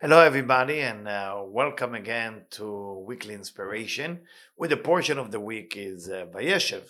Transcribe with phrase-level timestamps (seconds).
[0.00, 4.20] Hello, everybody, and uh, welcome again to Weekly Inspiration.
[4.56, 6.84] With the portion of the week is uh, Vayeshev,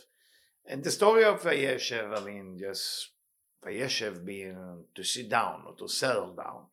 [0.67, 2.15] and the story of Vayeshev.
[2.15, 3.13] I mean, just
[3.65, 6.65] Vayeshev being to sit down or to settle down.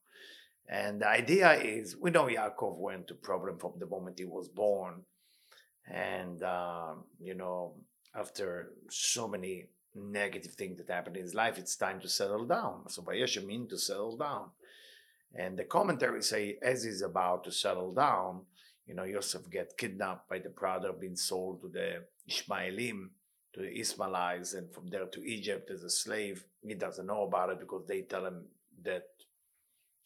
[0.67, 4.49] And the idea is, we know Yaakov went to problem from the moment he was
[4.49, 5.03] born,
[5.89, 7.75] and uh, you know,
[8.13, 12.89] after so many negative things that happened in his life, it's time to settle down.
[12.89, 14.49] So Vayeshev means to settle down.
[15.35, 18.41] And the commentaries say, as he's about to settle down,
[18.87, 23.09] you know, Yosef get kidnapped by the brother, being sold to the Ishmaelim,
[23.53, 26.45] to the Ishmaelites, and from there to Egypt as a slave.
[26.65, 28.45] He doesn't know about it because they tell him
[28.83, 29.07] that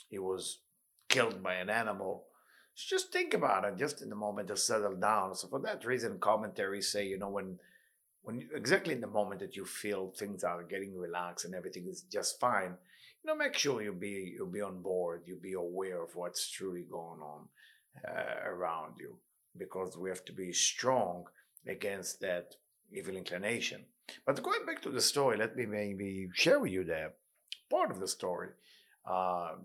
[0.10, 0.60] he was
[1.10, 2.26] killed by an animal.
[2.74, 5.36] So just think about it, just in the moment to settle down.
[5.36, 7.60] So for that reason, commentaries say, you know, when
[8.22, 12.02] when exactly in the moment that you feel things are getting relaxed and everything is
[12.02, 12.76] just fine,
[13.24, 16.50] you know, make sure you be you be on board, you be aware of what's
[16.50, 17.48] truly going on
[18.08, 19.18] uh, around you,
[19.58, 21.26] because we have to be strong
[21.68, 22.56] against that
[22.92, 23.86] evil inclination.
[24.26, 27.12] But going back to the story, let me maybe share with you the
[27.70, 28.50] part of the story.
[29.06, 29.56] Uh,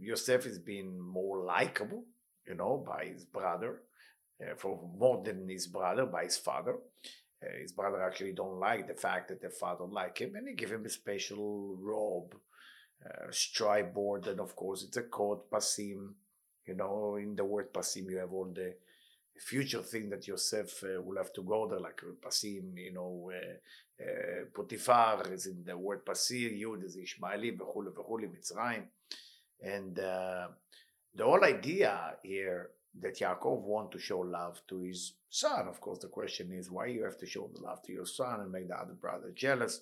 [0.00, 2.04] Yosef is being more likable,
[2.46, 3.82] you know, by his brother,
[4.40, 6.76] uh, for more than his brother, by his father.
[7.42, 10.54] Uh, his brother actually don't like the fact that the father like him, and he
[10.54, 12.34] give him a special robe
[13.04, 16.14] uh, stripe board, and of course it's a code pasim.
[16.66, 18.74] You know, in the word pasim, you have all the
[19.38, 22.76] future thing that Yosef uh, will have to go there, like pasim.
[22.76, 23.56] You know, uh,
[24.00, 28.84] uh, Potifar is in the word pasir, Yud is Ishmaeli, v'chule v'chule Mitzrayim,
[29.60, 30.48] and uh,
[31.14, 35.66] the whole idea here that Yaakov want to show love to his son.
[35.68, 38.40] Of course, the question is why you have to show the love to your son
[38.40, 39.80] and make the other brother jealous.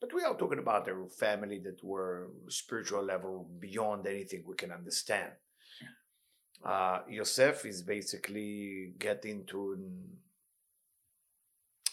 [0.00, 4.70] But we are talking about a family that were spiritual level beyond anything we can
[4.70, 5.32] understand.
[6.64, 9.76] Uh, Yosef is basically getting to,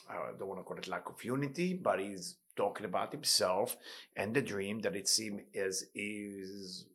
[0.10, 3.76] I don't want to call it lack of unity, but he's talking about himself
[4.16, 6.86] and the dream that it seems is is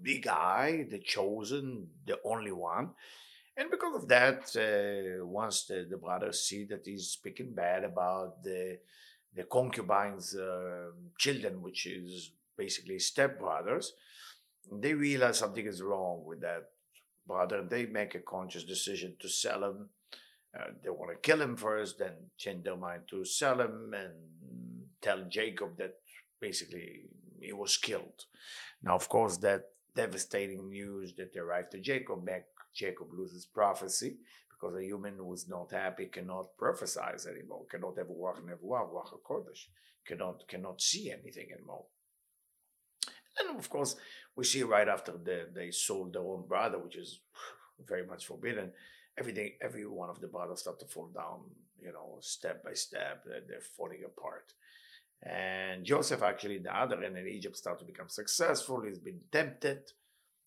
[0.00, 2.90] the guy, the chosen, the only one.
[3.56, 8.42] And because of that, uh, once the, the brothers see that he's speaking bad about
[8.42, 8.78] the
[9.34, 13.86] the concubine's uh, children, which is basically stepbrothers,
[14.72, 16.70] they realize something is wrong with that
[17.26, 17.66] brother.
[17.68, 19.88] They make a conscious decision to sell him.
[20.58, 24.12] Uh, they want to kill him first, then change their mind to sell him and
[25.02, 25.94] tell Jacob that
[26.40, 27.02] basically
[27.40, 28.26] he was killed.
[28.82, 34.16] Now, of course, that devastating news that arrived to Jacob, back Jacob loses prophecy
[34.64, 39.12] because a human who is not happy cannot prophesize anymore, cannot have ruach nevuah, ruach
[39.22, 39.66] kodesh,
[40.06, 41.84] cannot cannot see anything anymore.
[43.38, 43.96] And of course,
[44.36, 47.20] we see right after the, they sold their own brother, which is
[47.86, 48.70] very much forbidden.
[49.18, 51.40] Everything, every one of the brothers start to fall down,
[51.80, 53.24] you know, step by step.
[53.26, 54.52] They're, they're falling apart.
[55.22, 58.82] And Joseph, actually, the other end in Egypt, start to become successful.
[58.82, 59.90] He's been tempted,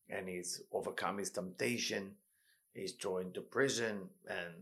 [0.10, 2.16] and he's overcome his temptation
[2.78, 4.54] He's thrown to prison, and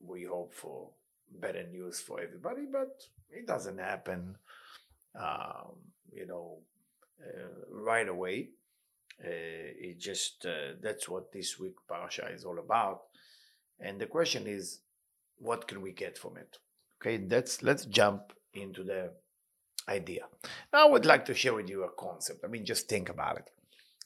[0.00, 0.88] we hope for
[1.38, 4.36] better news for everybody, but it doesn't happen,
[5.14, 5.76] um,
[6.10, 6.60] you know,
[7.22, 8.48] uh, right away.
[9.22, 9.28] Uh,
[9.86, 13.02] it just uh, that's what this week parasha is all about,
[13.78, 14.80] and the question is,
[15.36, 16.56] what can we get from it?
[16.96, 19.10] Okay, let's let's jump into the
[19.88, 20.24] idea.
[20.72, 22.44] Now, I would like to share with you a concept.
[22.44, 23.50] I mean, just think about it.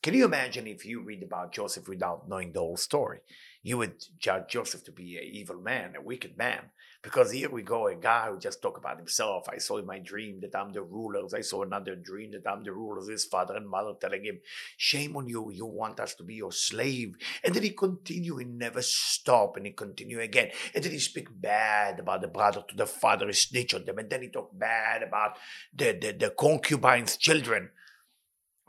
[0.05, 3.21] Can you imagine if you read about Joseph without knowing the whole story?
[3.63, 6.61] You would judge Joseph to be an evil man, a wicked man.
[7.03, 9.49] Because here we go, a guy who just talk about himself.
[9.49, 11.23] I saw in my dream that I'm the ruler.
[11.35, 13.01] I saw another dream that I'm the ruler.
[13.11, 14.41] His father and mother telling him,
[14.77, 15.51] shame on you.
[15.51, 17.17] You want us to be your slave.
[17.43, 18.37] And then he continue.
[18.37, 19.57] He never stop.
[19.57, 20.51] And he continue again.
[20.75, 23.27] And then he speak bad about the brother to the father.
[23.29, 23.97] He snitch on them.
[23.97, 25.39] And then he talk bad about
[25.75, 27.71] the, the, the concubine's children.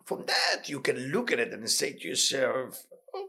[0.06, 2.86] From that, you can look at it and say to yourself,
[3.16, 3.28] um,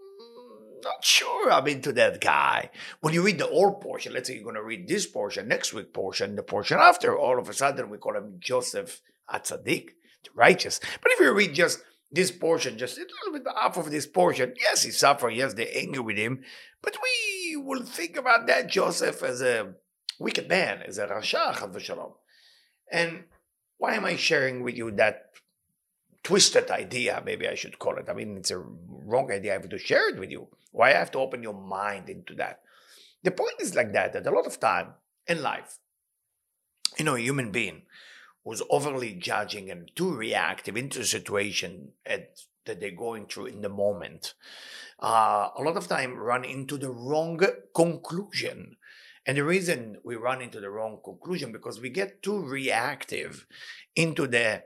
[0.84, 2.70] not sure I'm into that guy.
[3.00, 5.72] When you read the old portion, let's say you're going to read this portion, next
[5.72, 9.00] week portion, the portion after, all of a sudden we call him Joseph
[9.32, 9.88] Atzadik,
[10.22, 10.78] the righteous.
[11.02, 11.82] But if you read just
[12.12, 15.66] this portion, just a little bit off of this portion, yes, he's suffering, yes, they're
[15.74, 16.42] angry with him,
[16.82, 19.72] but we will think about that Joseph as a
[20.20, 22.12] wicked man, as a Rasha, Shalom.
[22.92, 23.24] And
[23.78, 25.30] why am I sharing with you that
[26.26, 28.08] twisted idea, maybe I should call it.
[28.08, 29.52] I mean, it's a wrong idea.
[29.52, 30.48] I have to share it with you.
[30.72, 32.62] Why I have to open your mind into that?
[33.22, 34.94] The point is like that, that a lot of time
[35.28, 35.78] in life,
[36.98, 37.82] you know, a human being
[38.44, 43.62] who's overly judging and too reactive into the situation at, that they're going through in
[43.62, 44.34] the moment,
[44.98, 47.40] uh, a lot of time run into the wrong
[47.72, 48.74] conclusion.
[49.24, 53.46] And the reason we run into the wrong conclusion because we get too reactive
[53.94, 54.64] into the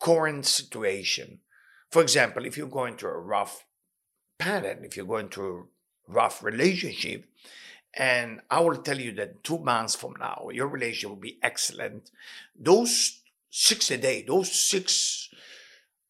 [0.00, 1.40] current situation.
[1.90, 3.64] For example, if you're going through a rough
[4.38, 5.68] pattern, if you're going through
[6.08, 7.26] a rough relationship,
[7.96, 12.10] and I will tell you that two months from now, your relationship will be excellent.
[12.58, 13.20] Those
[13.50, 15.28] six a day, those six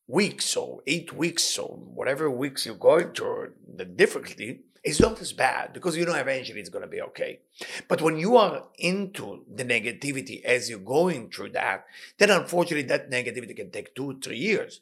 [0.06, 5.32] weeks or eight weeks or whatever weeks you're going through, the difficulty is not as
[5.32, 7.40] bad because you know eventually it's going to be okay.
[7.88, 11.86] But when you are into the negativity as you're going through that,
[12.18, 14.80] then unfortunately that negativity can take two, three years.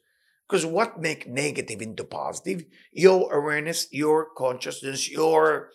[0.49, 2.65] Because what make negative into positive?
[2.93, 5.71] Your awareness, your consciousness, your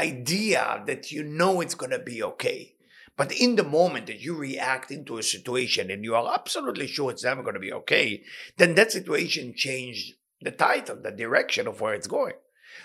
[0.00, 2.74] idea that you know it's going to be okay.
[3.16, 7.10] But in the moment that you react into a situation and you are absolutely sure
[7.10, 8.22] it's never going to be okay,
[8.56, 12.34] then that situation changed the title, the direction of where it's going.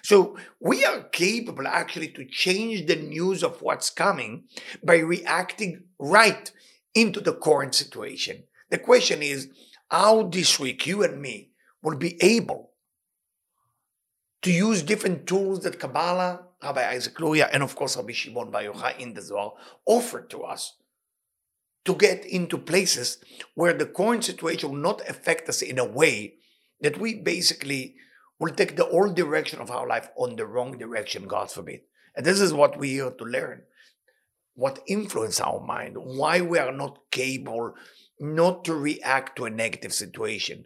[0.03, 4.45] So we are capable actually to change the news of what's coming
[4.83, 6.51] by reacting right
[6.95, 8.44] into the current situation.
[8.69, 9.50] The question is
[9.89, 11.51] how this week you and me
[11.83, 12.71] will be able
[14.42, 18.63] to use different tools that Kabbalah Rabbi Isaac Luria, and of course Rabbi Shimon Bar
[18.63, 19.53] Yochai in the Zohar
[19.86, 20.77] offered to us
[21.86, 23.18] to get into places
[23.56, 26.36] where the current situation will not affect us in a way
[26.81, 27.95] that we basically
[28.41, 31.81] will take the old direction of our life on the wrong direction, God forbid.
[32.15, 33.61] And this is what we're here to learn.
[34.55, 37.75] What influence our mind, why we are not capable
[38.19, 40.65] not to react to a negative situation,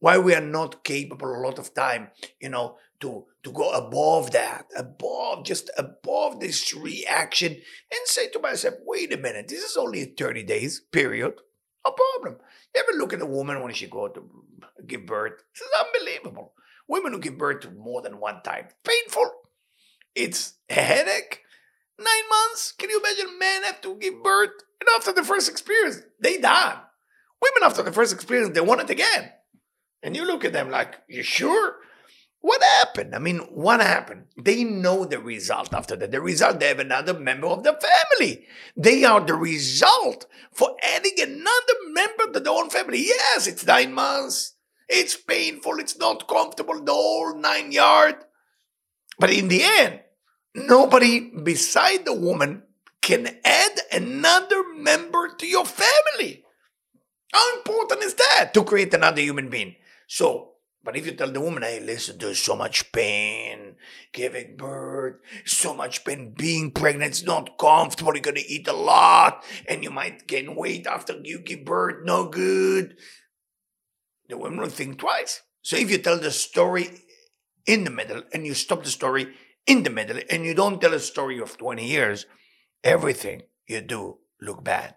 [0.00, 2.08] why we are not capable a lot of time,
[2.40, 8.38] you know, to to go above that, above just above this reaction, and say to
[8.38, 11.34] myself, wait a minute, this is only a 30 days period.
[11.86, 12.38] No problem.
[12.74, 14.30] You ever look at a woman when she go to
[14.86, 15.42] give birth?
[15.54, 16.52] This is unbelievable.
[16.88, 19.30] Women who give birth to more than one time, painful.
[20.14, 21.40] It's a headache.
[21.98, 22.72] Nine months.
[22.72, 24.50] Can you imagine men have to give birth?
[24.80, 26.80] And after the first experience, they die.
[27.40, 29.30] Women after the first experience, they want it again.
[30.02, 31.76] And you look at them like, you sure?
[32.40, 33.14] What happened?
[33.14, 34.24] I mean, what happened?
[34.38, 36.10] They know the result after that.
[36.12, 38.44] The result, they have another member of the family.
[38.76, 43.06] They are the result for adding another member to their own family.
[43.06, 44.53] Yes, it's nine months.
[44.88, 45.78] It's painful.
[45.78, 48.16] It's not comfortable, the whole nine yard.
[49.18, 50.00] But in the end,
[50.54, 52.62] nobody beside the woman
[53.00, 56.44] can add another member to your family.
[57.32, 59.76] How important is that to create another human being?
[60.06, 60.54] So
[60.84, 63.76] but if you tell the woman, hey, listen, there's so much pain
[64.12, 65.16] giving birth,
[65.46, 69.90] so much pain being pregnant, it's not comfortable, you're gonna eat a lot, and you
[69.90, 72.98] might gain weight after you give birth, no good.
[74.34, 75.42] The woman will think twice.
[75.62, 76.90] So if you tell the story
[77.66, 79.28] in the middle and you stop the story
[79.64, 82.26] in the middle and you don't tell a story of 20 years,
[82.82, 84.96] everything you do look bad.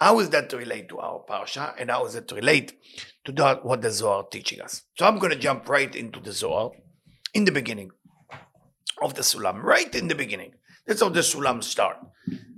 [0.00, 2.76] How is that to relate to our parsha, and how does it relate
[3.24, 4.82] to that, what the Zohar teaching us?
[4.98, 6.72] So I'm going to jump right into the Zohar
[7.34, 7.92] in the beginning
[9.00, 10.54] of the Sulam, right in the beginning.
[10.88, 11.98] That's how the Sulam start.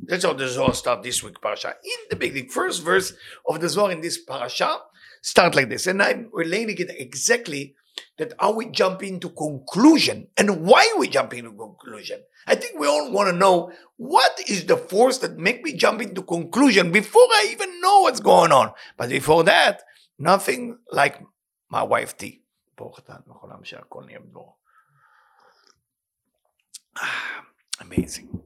[0.05, 1.75] That's how the Zohar start this week parasha.
[1.85, 3.13] In the beginning, first verse
[3.47, 4.79] of the Zohar in this parasha
[5.26, 7.76] start like this, and I'm relating it exactly
[8.18, 12.22] that how we jump into conclusion and why we jump into conclusion.
[12.48, 16.02] I think we all want to know what is the force that make me jump
[16.02, 18.72] into conclusion before I even know what's going on.
[18.98, 19.84] But before that,
[20.18, 21.22] nothing like
[21.70, 22.42] my wife T.
[27.80, 28.42] Amazing.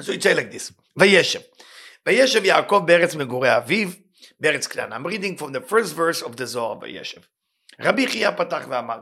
[0.00, 1.40] So it say like this, וישב.
[2.06, 3.88] וישב יעקב בארץ מגורי אביו,
[4.40, 4.92] בארץ כנען.
[4.92, 7.20] I'm reading from the first verse of the Zohar, וישב.
[7.80, 9.00] רבי חייא פתח ואמר,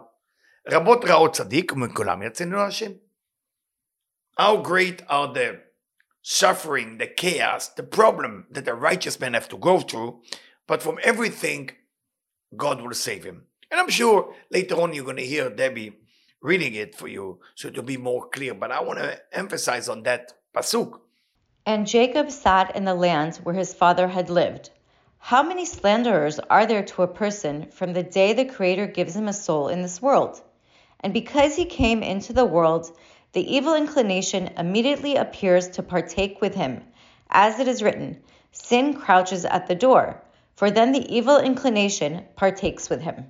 [0.68, 2.92] רבות רעות צדיק ומכולם יצאנו השם.
[4.40, 5.60] How great are the
[6.22, 10.22] suffering, the chaos, the problem that the righteous men have to go through,
[10.66, 11.70] but from everything,
[12.56, 13.42] God will save him.
[13.70, 15.96] And I'm sure later on you're going to hear Debbie
[16.42, 20.02] reading it for you so to be more clear, but I want to emphasize on
[20.04, 21.00] that pasuk.
[21.64, 24.70] And Jacob sat in the land where his father had lived.
[25.19, 29.27] how many slanderers are there to a person from the day the Creator gives him
[29.27, 30.41] a soul in this world?
[31.01, 32.97] And because he came into the world,
[33.33, 36.83] the evil inclination immediately appears to partake with him.
[37.29, 38.21] As it is written,
[38.51, 40.23] sin crouches at the door,
[40.55, 43.25] for then the evil inclination partakes with him.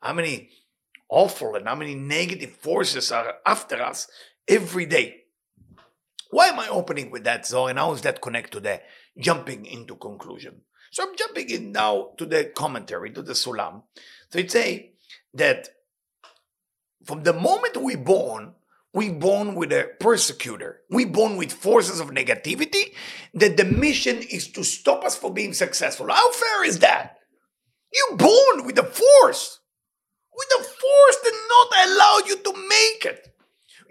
[0.00, 0.50] How many
[1.08, 4.08] awful and how many negative forces are after us
[4.48, 5.23] every day.
[6.34, 7.70] Why am I opening with that, Zoe?
[7.70, 8.80] And how does that connect to the
[9.16, 10.62] jumping into conclusion?
[10.90, 13.84] So I'm jumping in now to the commentary, to the Sulam.
[14.32, 14.94] So it say
[15.34, 15.68] that
[17.04, 18.54] from the moment we born,
[18.92, 20.80] we born with a persecutor.
[20.90, 22.94] We born with forces of negativity
[23.34, 26.08] that the mission is to stop us from being successful.
[26.08, 27.18] How fair is that?
[27.92, 29.60] You born with a force,
[30.34, 33.33] with a force that not allow you to make it.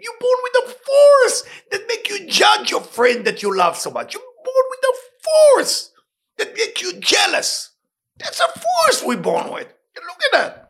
[0.03, 3.91] You born with a force that make you judge your friend that you love so
[3.91, 4.13] much.
[4.13, 4.95] You born with a
[5.27, 5.91] force
[6.37, 7.71] that make you jealous.
[8.17, 9.67] That's a force we born with.
[9.95, 10.65] Look at that.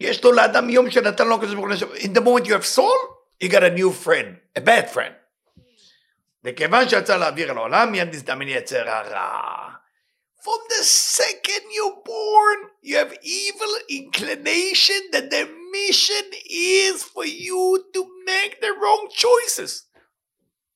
[0.00, 2.98] יש לו לאדם יום שנתן לו הקדוש ברוך הוא, in the moment you have soul,
[3.40, 5.14] you got a new friend, a bad friend.
[6.44, 9.70] וכיוון שיצא לאוויר לעולם, מיד נזדמן יצר הרע.
[10.44, 17.84] From the second you're born, you have evil inclination that the mission is for you
[17.92, 19.86] to make the wrong choices.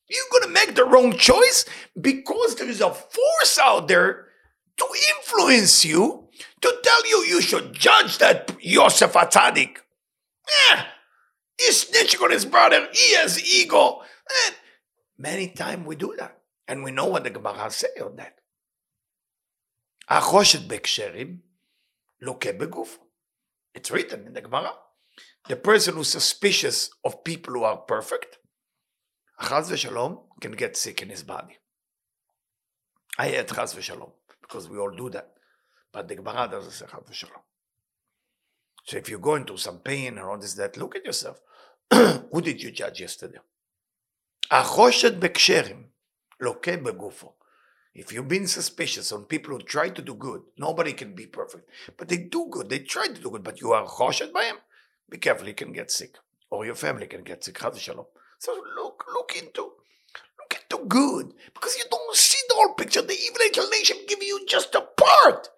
[0.09, 1.65] You're gonna make the wrong choice
[2.01, 4.29] because there is a force out there
[4.79, 6.29] to influence you
[6.61, 9.79] to tell you you should judge that Yosef Atzadik.
[10.71, 10.83] Eh,
[11.59, 12.89] he's snitching on his brother.
[12.93, 14.01] He has ego.
[14.31, 14.51] Eh,
[15.19, 16.39] many times we do that.
[16.67, 18.35] And we know what the Gemara say on that.
[20.09, 21.39] החושד בהקשרים
[22.21, 23.02] לוקה בגופו.
[23.75, 24.73] It's written in the Gemara.
[25.49, 28.39] The person who's suspicious of people who are perfect,
[29.41, 31.59] chaz v'shalom, can get sick in his body.
[33.19, 35.33] I had chaz v'shalom, because we all do that.
[35.93, 37.43] But the Gemara doesn't say chaz v'shalom.
[38.85, 41.41] So if you're going through some pain or all this, that, look at yourself.
[41.93, 43.39] Who did you judge yesterday?
[44.51, 45.89] החושד בקשרים
[46.41, 47.35] לוקה בגופו.
[47.96, 51.70] If you've been suspicious on people who try to do good, nobody can be perfect.
[51.96, 54.58] But they do good, they try to do good, but you are choshed by him,
[55.10, 56.18] be careful, you can get sick.
[56.50, 57.58] Or your family can get sick.
[57.78, 58.06] Shalom.
[58.40, 61.34] So look, look into, look into good.
[61.54, 63.02] Because you don't see the whole picture.
[63.02, 65.50] The evil inclination give you just a part.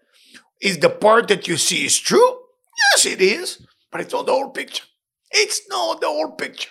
[0.61, 2.39] Is the part that you see is true?
[2.93, 3.65] Yes, it is.
[3.91, 4.83] But it's not the whole picture.
[5.31, 6.69] It's not the whole picture.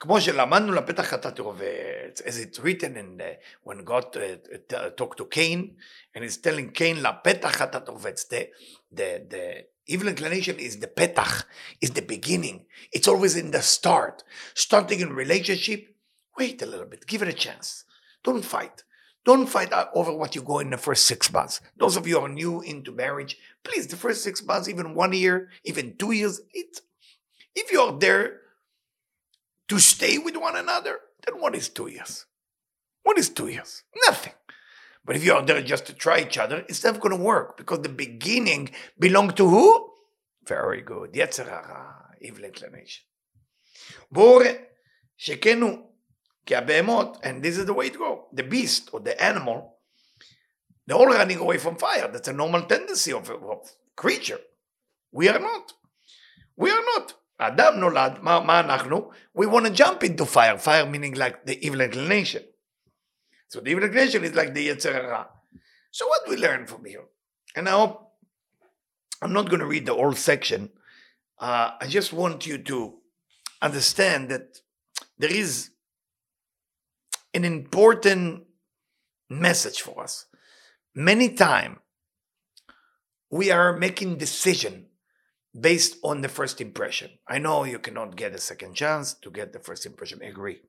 [0.00, 5.18] כמו שלמדנו לפתח חטאת רובץ, as it's written in the, when God uh, uh, talked
[5.18, 5.76] to Cain,
[6.14, 8.48] and he's telling Cain, לפתח חטאת רובץ, the,
[8.90, 11.44] the, the evil inclination is the petach,
[11.82, 12.64] is the beginning.
[12.92, 14.24] It's always in the start.
[14.54, 15.94] Starting in relationship,
[16.38, 17.84] wait a little bit, give it a chance.
[18.24, 18.84] Don't fight.
[19.26, 21.60] Don't fight over what you go in the first six months.
[21.76, 25.12] Those of you who are new into marriage, please, the first six months, even one
[25.12, 26.80] year, even two years, it,
[27.54, 28.40] if you are there
[29.68, 32.26] to stay with one another, then what is two years?
[33.02, 33.82] What is two years?
[34.06, 34.34] Nothing.
[35.04, 37.80] But if you're there just to try each other, it's never going to work because
[37.80, 39.90] the beginning belongs to who?
[40.46, 41.10] Very good.
[41.14, 43.04] יצר הרע, evil inclination.
[44.10, 44.46] בורא,
[45.16, 45.92] שכן הוא,
[46.46, 49.78] כי הבהמות, and this is the way to go, the beast or the animal,
[50.86, 52.08] they're all running away from fire.
[52.08, 53.36] That's a normal tendency of a
[53.96, 54.40] creature.
[55.12, 55.72] We are not.
[56.56, 57.14] We are not.
[57.39, 59.11] Adam nolad, ma, ma anachnu?
[59.33, 60.57] We want to jump into fire.
[60.57, 62.43] Fire meaning like the evil inclination.
[63.49, 65.27] So the evil inclination is like the Yetzirah.
[65.91, 67.03] So what we learn from here?
[67.55, 68.11] And I hope,
[69.21, 70.69] I'm not going to read the whole section.
[71.39, 72.95] Uh, I just want you to
[73.61, 74.59] understand that
[75.17, 75.71] there is
[77.33, 78.43] an important
[79.29, 80.25] message for us.
[80.93, 81.79] Many time
[83.29, 84.87] we are making decision
[85.59, 87.11] based on the first impression.
[87.27, 90.19] I know you cannot get a second chance to get the first impression.
[90.23, 90.61] I agree.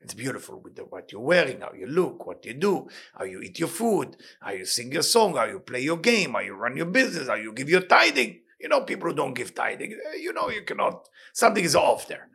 [0.00, 3.40] It's beautiful with the, what you're wearing, how you look, what you do, how you
[3.40, 6.54] eat your food, how you sing your song, how you play your game, how you
[6.54, 8.40] run your business, how you give your tithing.
[8.60, 12.08] You know, people who don't give tithing, eh, you know, you cannot, something is off
[12.08, 12.28] there.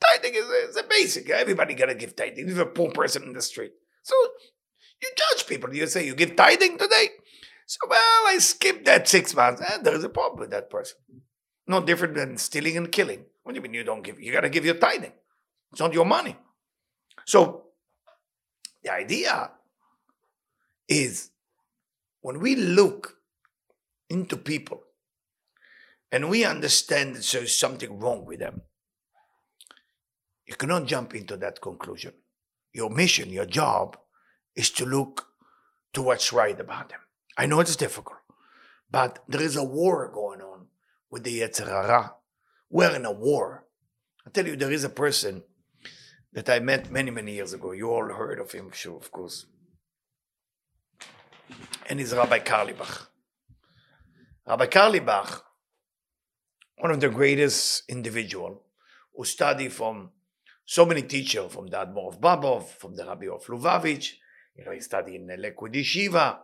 [0.00, 1.30] Tithing is, is a basic.
[1.30, 2.48] Everybody got to give tithing.
[2.48, 3.72] Even a poor person in the street.
[4.02, 4.14] So
[5.00, 5.74] you judge people.
[5.74, 7.08] You say, you give tithing today?
[7.66, 9.62] So, well, I skipped that six months.
[9.62, 10.98] Eh, there is a problem with that person.
[11.66, 13.24] No different than stealing and killing.
[13.42, 14.20] What do you mean you don't give?
[14.20, 15.12] You got to give your tithing.
[15.72, 16.36] It's not your money.
[17.26, 17.64] So
[18.82, 19.50] the idea
[20.88, 21.30] is
[22.20, 23.18] when we look
[24.08, 24.82] into people
[26.12, 28.62] and we understand that there's something wrong with them,
[30.46, 32.12] you cannot jump into that conclusion.
[32.72, 33.96] Your mission, your job
[34.54, 35.26] is to look
[35.94, 37.00] to what's right about them.
[37.36, 38.18] I know it's difficult,
[38.90, 40.53] but there is a war going on
[41.14, 42.12] with the Yetzer Hara.
[42.68, 43.68] We're in a war.
[44.26, 45.44] I tell you, there is a person
[46.32, 47.70] that I met many, many years ago.
[47.70, 49.46] You all heard of him, sure, of course.
[51.88, 53.06] And he's Rabbi Carlebach.
[54.44, 55.40] Rabbi Carlebach,
[56.78, 58.64] one of the greatest individual
[59.14, 60.10] who studied from
[60.64, 64.14] so many teachers, from the Admor of Bobov, from the Rabbi of Lubavitch,
[64.56, 66.38] you know, he studied in Lakewood Yeshiva.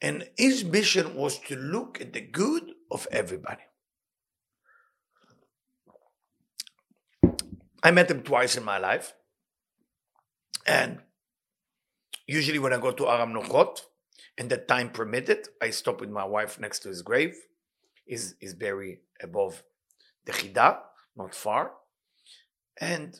[0.00, 3.62] And his mission was to look at the good of everybody.
[7.82, 9.14] I met him twice in my life.
[10.66, 11.00] And
[12.26, 13.80] usually when I go to Har HaMenuchot,
[14.38, 17.36] and the time permitted, I stop with my wife next to his grave.
[18.04, 19.62] He's, he's buried above
[20.24, 20.78] the Chida,
[21.16, 21.72] not far.
[22.78, 23.18] And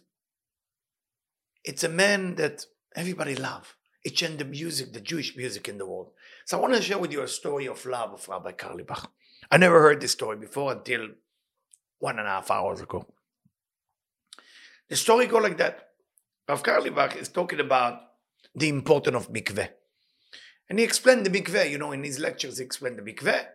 [1.64, 3.76] it's a man that everybody love.
[4.04, 6.10] It changed the music, the Jewish music in the world.
[6.44, 9.06] So I want to share with you a story of love of Rabbi Carlebach.
[9.50, 11.08] I never heard this story before until
[11.98, 13.06] one and a half hours ago.
[14.88, 15.88] The story goes like that.
[16.48, 18.00] Rav Carlebach is talking about
[18.54, 19.68] the importance of mikveh.
[20.68, 23.46] And he explained the mikveh, you know, in his lectures, he explained the mikveh.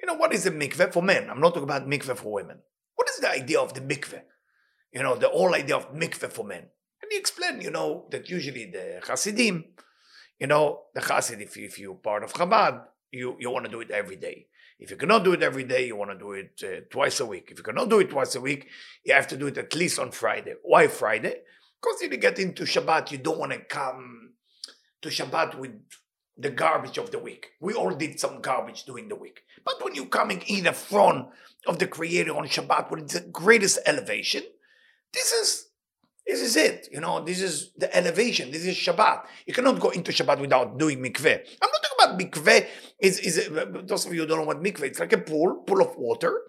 [0.00, 1.28] You know, what is a mikveh for men?
[1.28, 2.58] I'm not talking about mikveh for women.
[2.96, 4.22] What is the idea of the mikveh?
[4.92, 6.68] You know, the whole idea of mikveh for men.
[7.02, 9.64] And he explained, you know, that usually the Hasidim,
[10.38, 13.80] you know, the Hasid, if, if you're part of Chabad, you, you want to do
[13.80, 14.46] it every day.
[14.80, 17.26] If you cannot do it every day, you want to do it uh, twice a
[17.26, 17.48] week.
[17.52, 18.66] If you cannot do it twice a week,
[19.04, 20.54] you have to do it at least on Friday.
[20.62, 21.42] Why Friday?
[21.80, 24.32] Because if you get into Shabbat, you don't want to come
[25.02, 25.72] to Shabbat with
[26.38, 27.48] the garbage of the week.
[27.60, 29.42] We all did some garbage during the week.
[29.64, 31.28] But when you're coming in the front
[31.66, 34.42] of the Creator on Shabbat with the greatest elevation,
[35.12, 35.66] this is
[36.26, 36.88] this is it.
[36.92, 38.50] You know, this is the elevation.
[38.50, 39.24] This is Shabbat.
[39.46, 41.40] You cannot go into Shabbat without doing mikveh.
[41.60, 42.66] I'm not talking about mikveh.
[43.00, 43.48] Is is
[43.84, 44.82] those of you who don't know what mikveh?
[44.82, 46.42] It's like a pool, pool of water.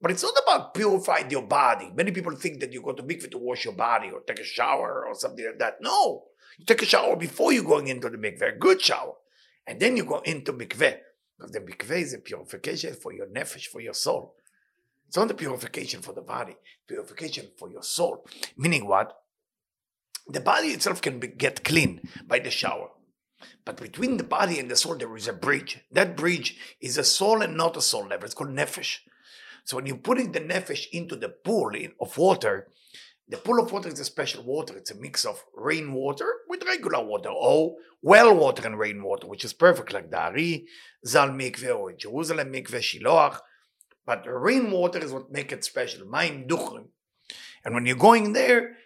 [0.00, 1.90] But it's not about purifying your body.
[1.94, 4.44] Many people think that you go to mikveh to wash your body or take a
[4.44, 5.78] shower or something like that.
[5.80, 6.24] No,
[6.56, 9.14] you take a shower before you going into the mikveh, a good shower,
[9.66, 10.98] and then you go into mikveh
[11.36, 14.34] because the mikveh is a purification for your nefesh, for your soul.
[15.08, 18.24] It's not a purification for the body, purification for your soul.
[18.56, 19.16] Meaning what?
[20.28, 22.90] The body itself can be, get clean by the shower.
[23.64, 25.80] But between the body and the soul, there is a bridge.
[25.92, 28.24] That bridge is a soul and not a soul level.
[28.24, 28.98] It's called nefesh.
[29.64, 31.70] So when you're putting the nefesh into the pool
[32.00, 32.68] of water,
[33.28, 34.76] the pool of water is a special water.
[34.76, 39.52] It's a mix of rainwater with regular water, or well water and rainwater, which is
[39.52, 40.66] perfect, like the Ari,
[41.06, 43.38] Zal Mikveh, or Jerusalem Mikveh, Shiloach.
[44.06, 46.06] But rainwater is what makes it special.
[46.06, 46.86] Maim duchrim.
[47.64, 48.76] And when you're going there,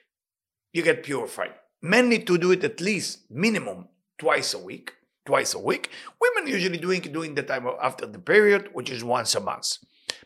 [0.73, 1.53] you get purified.
[1.81, 3.87] Men need to do it at least minimum
[4.23, 4.95] twice a week.
[5.27, 5.91] Twice a week.
[6.21, 9.79] Women usually doing during the time after the period, which is once a month.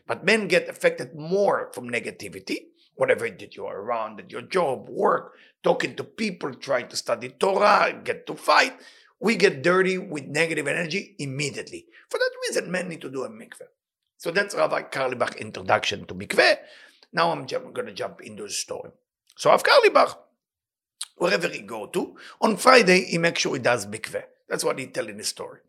[0.05, 2.57] But men get affected more from negativity,
[2.93, 5.33] whatever that you are around, at your job, work,
[5.63, 8.77] talking to people, trying to study Torah, get to fight.
[9.19, 11.87] We get dirty with negative energy immediately.
[12.07, 13.73] For that reason, men need to do a mikveh.
[14.17, 16.57] So that's Rabbi Carlebach introduction to mikveh.
[17.13, 18.91] Now I'm going to jump into the story.
[19.35, 20.17] So Rav Carlebach,
[21.17, 24.23] wherever he go to, on Friday he makes sure he does mikveh.
[24.49, 25.59] That's what he tell in his story.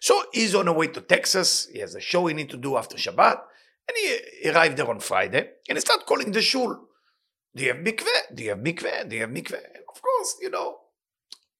[0.00, 1.68] So he's on the way to Texas.
[1.72, 3.40] He has a show he need to do after Shabbat.
[3.88, 6.88] And he arrived there on Friday and he started calling the shul.
[7.54, 8.34] Do you have mikveh?
[8.34, 9.08] Do you have mikveh?
[9.08, 9.64] Do you have mikveh?
[9.74, 10.78] And of course, you know,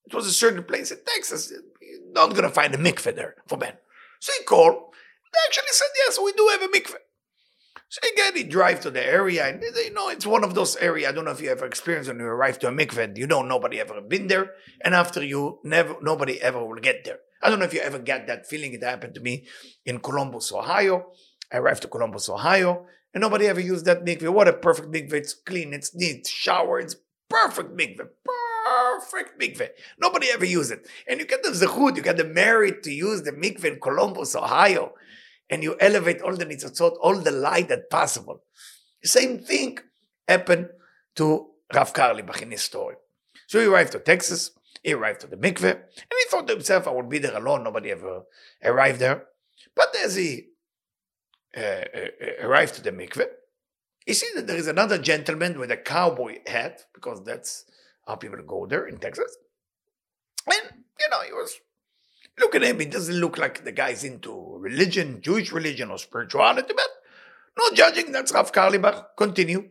[0.05, 1.53] it was a certain place in Texas.
[1.53, 3.75] You're not going to find a mikveh there for men.
[4.21, 4.93] So he called
[5.33, 7.01] they actually said, yes, we do have a mikveh.
[7.93, 11.11] So again, he drive to the area, and you know, it's one of those areas.
[11.11, 13.43] I don't know if you ever experienced when you arrive to a mikveh, you know
[13.43, 14.53] nobody ever been there,
[14.83, 17.19] and after you, never nobody ever will get there.
[17.43, 18.73] I don't know if you ever get that feeling.
[18.73, 19.47] It happened to me
[19.85, 21.13] in Columbus, Ohio.
[21.53, 24.33] I arrived to Columbus, Ohio, and nobody ever used that mikveh.
[24.33, 25.13] What a perfect mikveh!
[25.13, 26.97] It's clean, it's neat, shower, it's
[27.29, 29.69] perfect mikveh, perfect mikveh.
[30.01, 33.21] Nobody ever used it, and you get the zechut, you get the merit to use
[33.21, 34.95] the mikveh in Columbus, Ohio
[35.53, 38.43] and you elevate all the nitzotzot, all the light that possible.
[39.05, 39.79] Same thing
[40.27, 40.71] happened
[41.17, 42.97] to Rav Carlebach in his story.
[43.47, 46.89] So he arrived to Texas, he arrived to the mikveh, and he thought to himself,
[46.89, 48.23] I will be there alone, nobody ever
[48.65, 49.27] arrived there.
[49.77, 50.49] But as he
[51.55, 53.27] uh, uh, arrived to the mikveh,
[54.07, 57.67] he sees that there is another gentleman with a cowboy hat, because that's
[58.07, 59.37] how people go there in Texas.
[60.47, 61.55] And, you know, he was
[62.39, 62.81] Look at him.
[62.81, 66.89] He doesn't look like the guy's into religion, Jewish religion or spirituality, but
[67.59, 68.13] no judging.
[68.13, 69.07] That's Rav Carlebach.
[69.17, 69.69] Continue.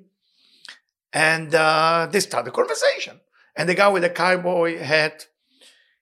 [1.13, 3.19] And uh, they start the conversation.
[3.55, 5.27] And the guy with the cowboy hat,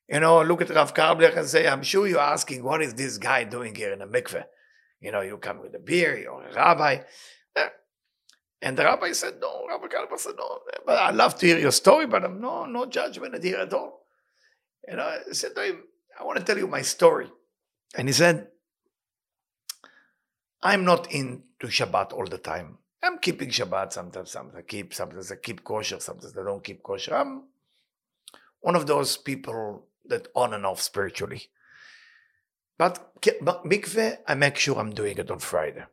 [0.08, 3.18] you know, look at Rav Carlebach and say, I'm sure you're asking, what is this
[3.18, 4.44] guy doing here in a mikveh?
[5.00, 7.00] You know, you come with a beer, you're a rabbi.
[8.62, 11.72] And the rabbi said, no, Rabbi Carlebach said, no, but i love to hear your
[11.72, 14.02] story, but I'm no, no judgment here at all.
[14.88, 15.84] You know, I said to him,
[16.20, 17.32] I want to tell you my story.
[17.96, 18.48] And he said,
[20.62, 22.78] I'm not into Shabbat all the time.
[23.02, 24.32] I'm keeping Shabbat sometimes.
[24.32, 24.94] Sometimes I keep.
[24.94, 26.00] Sometimes I keep kosher.
[26.00, 27.16] Sometimes I don't keep kosher.
[27.16, 27.44] I'm
[28.60, 31.44] one of those people that on and off spiritually.
[32.78, 35.86] But, but mikveh, I make sure I'm doing it on Friday.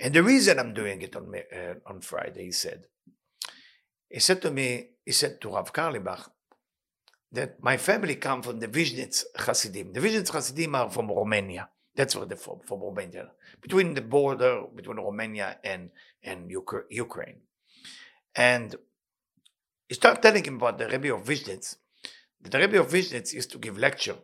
[0.00, 2.84] And the reason I'm doing it on uh, on Friday, he said,
[4.08, 6.30] he said to me, he said to Rav Carlebach,
[7.32, 9.92] that my family come from the Vizhnitz Hasidim.
[9.92, 11.68] The Vizhnitz Hasidim are from Romania.
[11.94, 15.90] That's where they're from, from Romania, between the border between Romania and,
[16.22, 17.40] and Ukraine.
[18.34, 18.76] And
[19.88, 21.76] he started telling him about the Rebbe of Vizhnitz.
[22.40, 24.16] The Rebbe of Vizhnitz used to give lecture.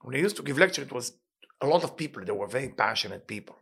[0.00, 1.12] When he used to give lecture, it was
[1.60, 2.24] a lot of people.
[2.24, 3.56] They were very passionate people.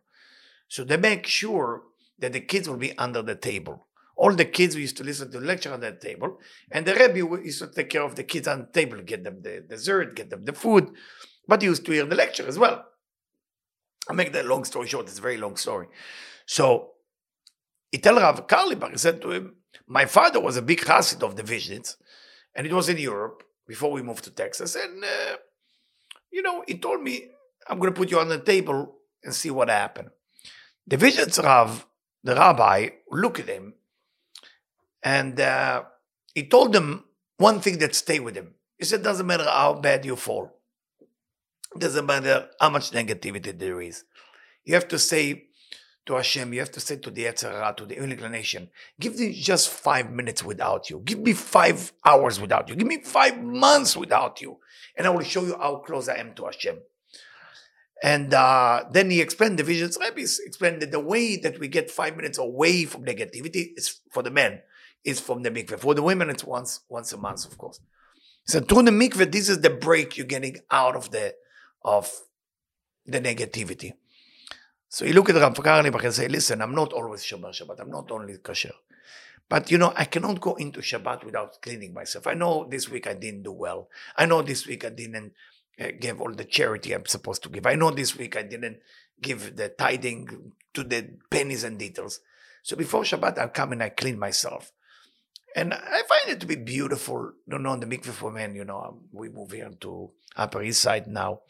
[0.69, 1.83] So they make sure
[2.19, 3.88] that the kids will be under the table.
[4.21, 6.39] All the kids we used to listen to lecture on that table,
[6.73, 9.41] and the Rebbe used to take care of the kids on the table, get them
[9.43, 10.91] the dessert, get them the food,
[11.47, 12.85] but he used to hear the lecture as well.
[14.09, 15.07] I'll make that long story short.
[15.07, 15.87] It's a very long story.
[16.47, 16.93] So
[17.93, 19.55] he tell Rav Carlebach, he said to him,
[19.87, 21.95] my father was a big chassid of the Vizhnitz,
[22.57, 24.75] and it was in Europe before we moved to Texas.
[24.75, 25.37] And, uh,
[26.33, 27.29] you know, he told me,
[27.69, 30.11] I'm going to put you on the table and see what happened.
[30.87, 31.87] The Vizhnitz Rav,
[32.25, 33.75] the rabbi, looked at him,
[35.03, 35.85] and uh,
[36.35, 37.05] he told them
[37.37, 38.55] one thing that stayed with him.
[38.79, 40.53] He said, doesn't matter how bad you fall.
[41.77, 44.05] Doesn't matter how much negativity there is.
[44.65, 45.49] You have to say
[46.07, 49.33] to Hashem, you have to say to the Yetzer Hara, to the inclination, give me
[49.33, 51.01] just five minutes without you.
[51.05, 52.77] Give me five hours without you.
[52.77, 54.59] Give me five months without you.
[54.97, 56.79] And I will show you how close I am to Hashem.
[58.03, 59.99] And uh, then he explained the visions.
[60.01, 64.23] Rabbi explained that the way that we get five minutes away from negativity is for
[64.23, 64.61] the men,
[65.05, 65.79] is from the mikveh.
[65.79, 67.81] For the women, it's once once a month, of course.
[68.45, 71.35] So through the mikveh, this is the break you're getting out of the
[71.83, 72.11] of
[73.07, 73.93] the negativity.
[74.89, 77.81] So you look at Rav Carlebach and say, listen, I'm not always Shabbat Shabbat.
[77.81, 78.73] I'm not only kosher.
[79.49, 82.27] But you know, I cannot go into Shabbat without cleaning myself.
[82.27, 83.89] I know this week I didn't do well.
[84.17, 85.33] I know this week I didn't
[85.81, 87.67] uh, give all the charity I'm supposed to give.
[87.67, 88.79] I know this week I didn't
[89.21, 92.21] give the tithing to the pennies and details.
[92.63, 94.73] So before Shabbat, I come and I clean myself.
[95.59, 97.33] And I find it to be beautiful.
[97.51, 101.09] You know, the mikveh for men, you know, we move here to Upper East Side
[101.09, 101.41] now.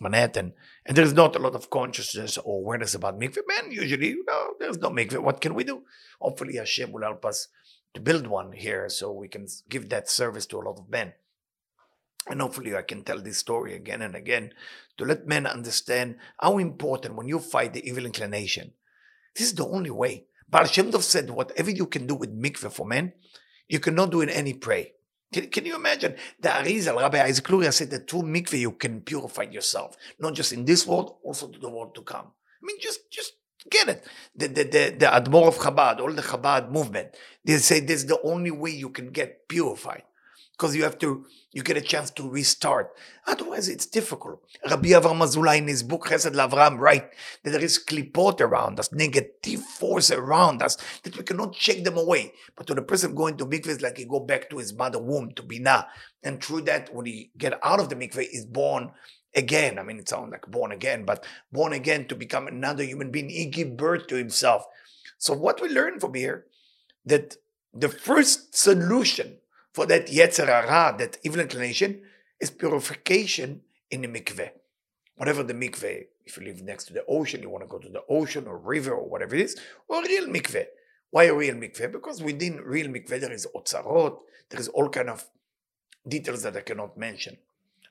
[0.00, 0.54] Manhattan,
[0.86, 3.42] and there's not a lot of consciousness or awareness about mikveh.
[3.46, 5.18] Men usually, you know, there's no mikveh.
[5.18, 5.82] What can we do?
[6.20, 7.48] Hopefully, Hashem will help us
[7.92, 11.12] to build one here, so we can give that service to a lot of men.
[12.28, 14.54] And hopefully, I can tell this story again and again
[14.96, 18.72] to let men understand how important when you fight the evil inclination.
[19.34, 20.24] This is the only way.
[20.48, 23.12] Baal Shem Tov said, whatever you can do with mikveh for men,
[23.70, 24.92] you cannot do in any pray.
[25.32, 26.16] Can, can you imagine?
[26.40, 30.52] The Arizal, Rabbi Isaac Luria said that through mikveh you can purify yourself, not just
[30.52, 32.26] in this world, also to the world to come.
[32.26, 33.34] I mean, just just
[33.70, 34.04] get it.
[34.34, 38.06] The the the, the Admor of Chabad, all the Chabad movement, they say this is
[38.06, 40.02] the only way you can get purified
[40.60, 42.92] because you have to you get a chance to restart.
[43.26, 44.40] Otherwise, it's difficult.
[44.68, 47.10] Rabbi Avram Azulai in his book Chesed Lavram write
[47.42, 51.96] that there is klipot around us, negative force around us that we cannot shake them
[51.96, 52.34] away.
[52.54, 55.00] But to the person going to mikveh, it's like he go back to his mother
[55.00, 55.86] womb to Binah,
[56.22, 58.92] and through that, when he get out of the mikveh, is born
[59.34, 59.78] again.
[59.78, 63.30] I mean, it sounds like born again, but born again to become another human being.
[63.30, 64.66] He give birth to himself.
[65.16, 66.44] So what we learn from here
[67.06, 67.38] that
[67.72, 69.38] the first solution
[69.72, 72.02] for that Yetzer Hara, that evil inclination,
[72.40, 74.50] is purification in the mikveh.
[75.16, 77.88] Whatever the mikveh, if you live next to the ocean, you want to go to
[77.88, 79.56] the ocean or river or whatever it is,
[79.88, 80.66] or real mikveh.
[81.10, 81.92] Why a real mikveh?
[81.92, 85.28] Because within real mikveh there is otzarot, there is all kind of
[86.06, 87.36] details that I cannot mention.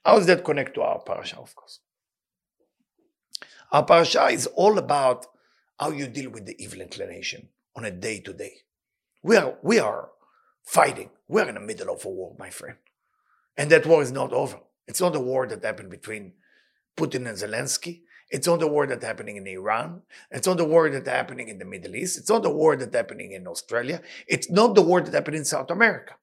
[0.05, 1.79] How does that connect to our parasha, of course?
[3.71, 5.27] Our parasha is all about
[5.79, 8.53] how you deal with the evil inclination on a day to day.
[9.21, 10.09] We are, we are
[10.63, 11.09] fighting.
[11.27, 12.77] We're in the middle of a war, my friend.
[13.57, 14.59] And that war is not over.
[14.87, 16.33] It's not a war that happened between
[16.97, 18.01] Putin and Zelensky.
[18.29, 20.01] It's not the war that's happening in Iran.
[20.29, 22.17] It's not the war that's happening in the Middle East.
[22.17, 24.01] It's not the war that's happening in Australia.
[24.27, 26.15] It's not the war that happened in South America.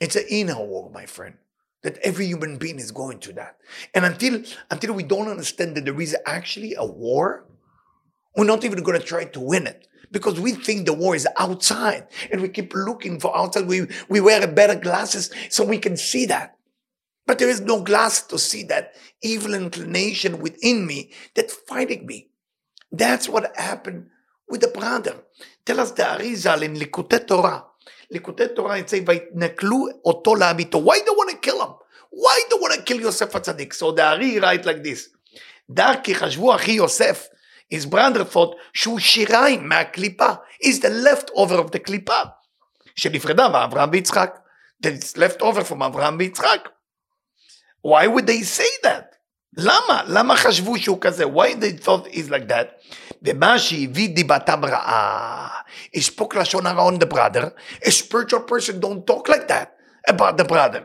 [0.00, 1.36] It's an inner war, my friend.
[1.82, 3.56] That every human being is going to that.
[3.94, 7.44] And until until we don't understand that there is actually a war,
[8.36, 11.27] we're not even going to try to win it because we think the war is
[11.37, 13.67] outside and we keep looking for outside.
[13.67, 16.55] We, we wear better glasses so we can see that.
[17.25, 22.29] But there is no glass to see that evil inclination within me that's fighting me.
[22.91, 24.07] That's what happened
[24.47, 25.15] with the brother.
[25.65, 27.65] Tell us the Arizal in Likutei Torah.
[28.13, 30.81] Likutei Torah, it says, Vaitnaklu oto la'amito.
[30.81, 31.73] Why do you want to kill him?
[32.09, 33.73] Why do you want to kill Yosef HaTzadik?
[33.73, 35.09] So the Ari write like this.
[35.69, 37.27] דק כי חשבו אחי יוסף,
[37.71, 42.21] his brother thought שהוא שיריים מהקליפה, is the leftover of the קליפה,
[42.95, 44.39] שנפרדה מאברהם ויצחק.
[44.83, 46.69] That it's left over from אברהם ויצחק.
[47.81, 49.15] Why would they say that?
[49.57, 50.03] למה?
[50.07, 51.23] למה חשבו שהוא כזה?
[51.25, 52.93] Why they thought he's like that?
[53.21, 55.61] ומה שהביא דיבתם רעה.
[55.95, 57.45] He spoke לשון הרע on the brother.
[57.83, 59.69] A spiritual person don't talk like that
[60.07, 60.81] about the brother.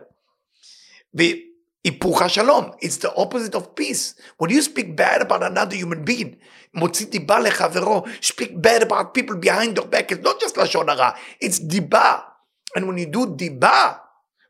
[1.15, 2.71] והיפוך השלום.
[2.81, 4.15] It's the opposite of peace.
[4.39, 6.37] When you speak bad about another human being,
[6.75, 11.11] מוציא דיבה לחברו, speak bad about people behind your back, it's not just לשון הרע,
[11.45, 12.19] it's דיבה.
[12.77, 13.95] And when you do דיבה,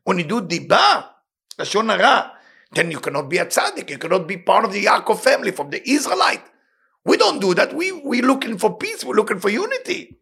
[0.09, 1.01] when you do דיבה,
[1.59, 2.21] לשון הרע,
[2.75, 5.69] then you cannot be a tzaddik, you cannot be part of the Yaakov family, from
[5.69, 6.43] the Israelite.
[7.05, 7.73] We don't do that.
[7.73, 10.17] We, we're looking for peace, we're looking for unity.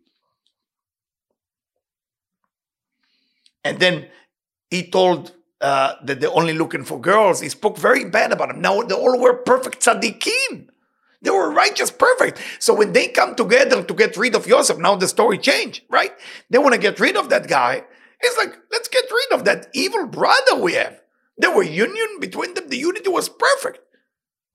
[3.63, 4.07] And then
[4.69, 7.39] he told uh, that they're only looking for girls.
[7.41, 8.61] He spoke very bad about them.
[8.61, 10.69] Now they all were perfect tzaddikim.
[11.26, 12.40] They were righteous, perfect.
[12.60, 16.12] So when they come together to get rid of Yosef, now the story changed, right?
[16.50, 17.82] They want to get rid of that guy.
[18.20, 21.00] It's like, let's get rid of that evil brother we have.
[21.36, 22.68] There were union between them.
[22.68, 23.80] The unity was perfect.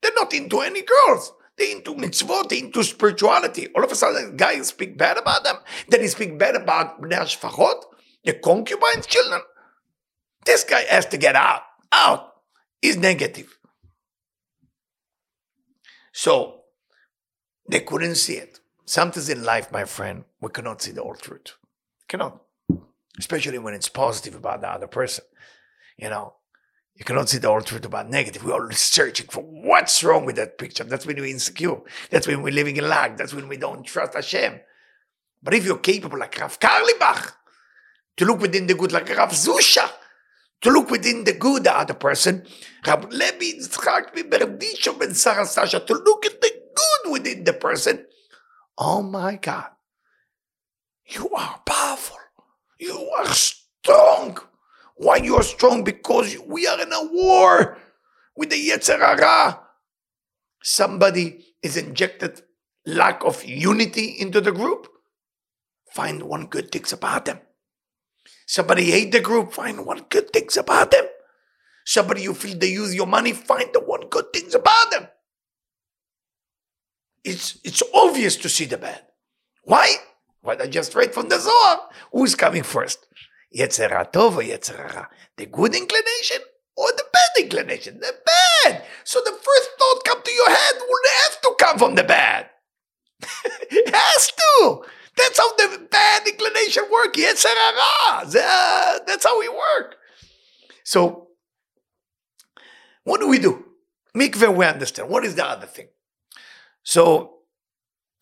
[0.01, 1.33] They're not into any girls.
[1.57, 3.67] They're into mitzvot, they're into spirituality.
[3.75, 5.57] All of a sudden, guys speak bad about them.
[5.89, 7.83] Then he speak bad about Bnei Shfachot,
[8.23, 9.41] the concubines' children.
[10.45, 11.63] This guy has to get out.
[11.91, 12.31] Out.
[12.81, 13.57] He's negative.
[16.13, 16.60] So,
[17.71, 18.59] they couldn't see it.
[18.85, 21.55] Sometimes in life, my friend, we cannot see the whole truth.
[22.07, 22.41] Cannot.
[23.17, 25.23] Especially when it's positive about the other person.
[25.97, 26.33] You know,
[26.95, 28.43] you cannot see the whole truth about negative.
[28.43, 30.83] We're always searching for what's wrong with that picture.
[30.83, 31.77] That's when we're insecure.
[32.09, 33.15] That's when we're living in lack.
[33.17, 34.59] That's when we don't trust Hashem.
[35.41, 37.33] But if you're capable, like Rav Carlebach,
[38.17, 39.89] to look within the good, like Rav Zusha,
[40.61, 42.45] to look within the good, of the other person,
[42.85, 48.05] Rav Levi Yitzchak Berditchev Ben Sarah Sasha, to look at the good within the person.
[48.77, 49.69] Oh my God.
[51.05, 52.17] You are powerful.
[52.79, 54.37] You are strong.
[54.95, 55.83] Why you are strong?
[55.83, 57.77] Because we are in a war
[58.35, 59.59] with the Yetzer Hara.
[60.63, 62.41] Somebody is injected
[62.85, 64.87] lack of unity into the group.
[65.91, 67.39] Find one good things about them.
[68.51, 69.53] Somebody hate the group.
[69.53, 71.05] Find one good things about them.
[71.85, 73.31] Somebody you feel they use your money.
[73.31, 75.07] Find the one good things about them.
[77.23, 79.03] It's it's obvious to see the bad.
[79.63, 79.95] Why?
[80.41, 81.87] Why I just read from the Zohar.
[82.11, 83.07] Who's coming first?
[83.57, 85.07] Yetzer Tov or Yetzer Hara?
[85.37, 86.41] The good inclination
[86.75, 88.01] or the bad inclination?
[88.01, 88.83] The bad.
[89.05, 92.49] So the first thought come to your head will have to come from the bad.
[93.71, 94.83] it has to.
[95.17, 97.13] That's how the bad inclination work.
[97.13, 98.25] Yetzer ah, ah.
[98.25, 98.43] Hara.
[98.43, 99.95] Uh, that's how we work.
[100.83, 101.27] So,
[103.03, 103.65] what do we do?
[104.15, 105.09] Mikveh, we understand.
[105.09, 105.87] What is the other thing?
[106.83, 107.39] So,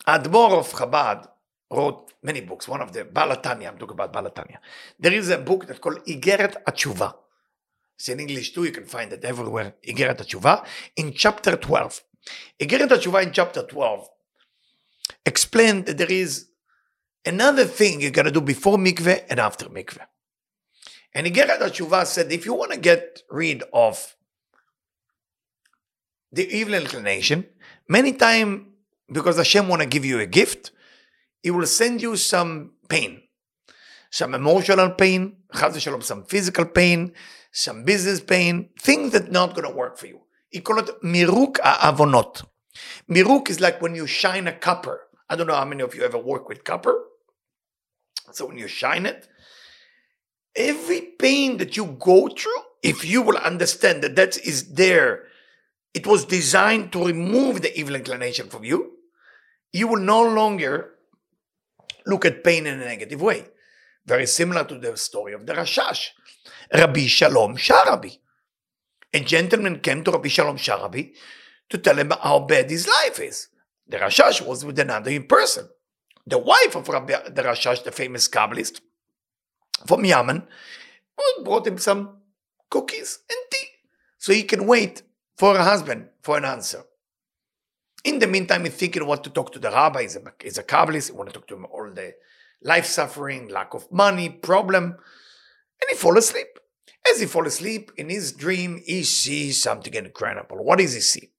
[0.08, 1.28] Admor of Chabad
[1.72, 2.68] wrote many books.
[2.68, 4.58] One of them, Baal HaTanya, I'm talking about Baal HaTanya.
[5.00, 7.14] There is a book that's called Igeret Atshuva.
[7.96, 9.76] It's in English too, you can find it everywhere.
[9.88, 12.04] Igeret Atshuva in chapter 12.
[12.60, 14.08] Igeret Atshuva in chapter 12
[15.26, 16.49] explained that there is
[17.26, 20.06] another thing you're going to do before mikveh and after mikveh.
[21.14, 24.16] And Igeret Atshuva said if you want to get rid of
[26.32, 27.46] the evil inclination,
[27.88, 28.66] many times
[29.12, 30.72] because Hashem want to give you a gift,
[31.44, 33.22] it will send you some pain,
[34.12, 37.14] some emotional pain, some physical pain,
[37.52, 40.22] some business pain, things that not going to work for you.
[40.50, 42.44] He call it miruk avonot.
[43.10, 45.02] Miruk is like when you shine a copper.
[45.30, 46.96] I don't know how many of you ever work with copper.
[48.32, 49.28] So when you shine it,
[50.56, 55.24] every pain that you go through, if you will understand that that is there,
[55.94, 58.94] it was designed to remove the evil inclination from you,
[59.74, 60.92] you will no longer
[62.06, 63.46] look at pain in a negative way.
[64.06, 66.10] Very similar to the story of the Rashash.
[66.74, 68.18] Rabbi Shalom Sharabi.
[69.14, 71.14] A gentleman came to Rabbi Shalom Sharabi
[71.70, 73.50] to tell him how bad his life is.
[73.88, 75.68] The Rashash was with another in person.
[76.30, 78.82] The wife of Rabbi the Rashash, the famous Kabbalist
[79.88, 80.44] from Yemen,
[81.44, 82.18] brought him some
[82.70, 83.68] cookies and tea
[84.20, 85.02] so he can wait
[85.38, 86.84] for a husband for an answer.
[88.04, 90.04] In the meantime, he's thinking what to talk to the rabbi.
[90.04, 91.10] He's a, he's a Kabbalist.
[91.10, 92.14] He want to talk to him all the
[92.62, 94.84] life suffering, lack of money, problem.
[94.84, 96.60] And he fall asleep.
[97.10, 100.64] As he fall asleep, in his dream, he sees something incredible.
[100.64, 101.32] What does he see?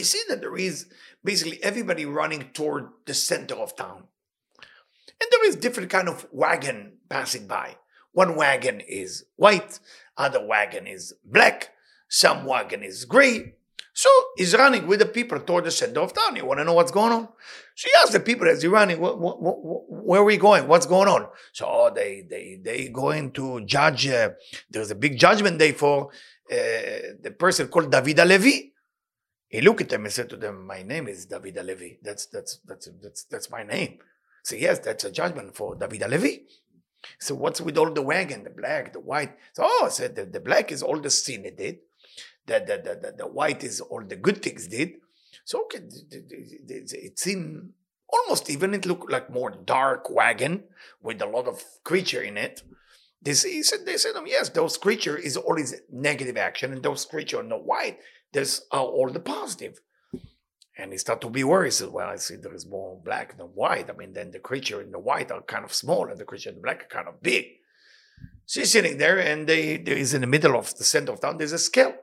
[0.00, 0.86] He sees that there is
[1.22, 4.04] basically everybody running toward the center of town.
[5.20, 7.76] And there is different kind of wagon passing by.
[8.12, 9.78] One wagon is white,
[10.16, 11.74] other wagon is black,
[12.08, 13.56] some wagon is gray,
[13.92, 16.36] So he's running with the people toward the center of town.
[16.36, 17.28] You want to know what's going on?
[17.74, 20.66] So he asks the people as he's running, what, what, what, where are we going?
[20.68, 21.26] What's going on?
[21.52, 24.08] So oh, they they they going to judge.
[24.08, 24.30] Uh,
[24.70, 26.08] there's a big judgment day for
[26.50, 26.56] uh,
[27.20, 28.70] the person called David Levi.
[29.50, 31.96] He looked at them and said to them, "My name is David Levi.
[32.02, 33.98] That's that's that's that's that's my name."
[34.42, 36.44] So yes, that's a judgment for David Levi.
[37.18, 39.36] So what's with all the wagon, the black, the white?
[39.52, 41.78] So oh, I said the, the black is all the sin it did
[42.50, 44.94] the, the, the, the, the white is all the good things did.
[45.44, 45.80] So okay,
[46.68, 47.72] it seemed
[48.08, 50.64] almost even it looked like more dark wagon
[51.02, 52.62] with a lot of creature in it.
[53.22, 57.38] They, he said, they said, yes, those creature is always negative action, and those creature
[57.38, 57.98] on the white,
[58.32, 59.80] there's uh, all the positive.
[60.78, 63.90] And he started to be said, well, I see there is more black than white.
[63.90, 66.48] I mean, then the creature in the white are kind of small, and the creature
[66.48, 67.44] in the black are kind of big.
[68.46, 71.20] So he's sitting there, and they, there is in the middle of the center of
[71.20, 71.94] town, there's a scale.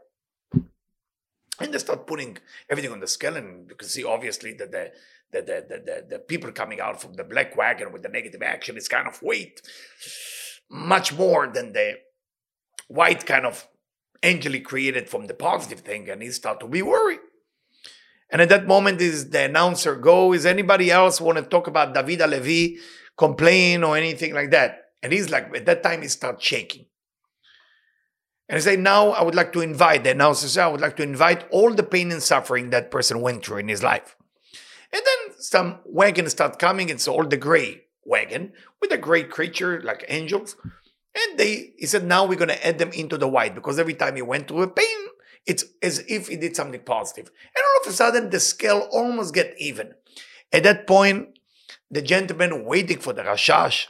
[1.59, 2.37] And they start putting
[2.69, 4.91] everything on the scale, and you can see obviously that the
[5.31, 8.77] the, the, the, the, people coming out from the black wagon with the negative action
[8.77, 9.61] is kind of weight
[10.69, 11.95] much more than the
[12.87, 13.67] white kind of
[14.23, 17.19] angel created from the positive thing, and he start to be worried.
[18.29, 20.33] And at that moment, is the announcer go?
[20.33, 22.79] Is anybody else want to talk about David Levi
[23.17, 24.91] complain or anything like that?
[25.01, 26.85] And he's like, at that time, he start shaking.
[28.49, 31.03] And I say, now I would like to invite, the announcer I would like to
[31.03, 34.15] invite all the pain and suffering that person went through in his life.
[34.91, 36.89] And then some wagons start coming.
[36.89, 40.55] And it's all the gray wagon with a gray creature like angels.
[41.17, 43.95] And they, he said, now we're going to add them into the white because every
[43.95, 45.07] time he went through a pain,
[45.45, 47.27] it's as if he did something positive.
[47.27, 49.93] And all of a sudden, the scale almost get even.
[50.51, 51.39] At that point,
[51.89, 53.87] the gentleman waiting for the Rashash,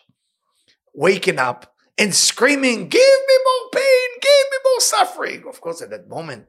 [0.94, 5.44] waking up and screaming, give me more pain, give me more suffering.
[5.48, 6.46] Of course, at that moment,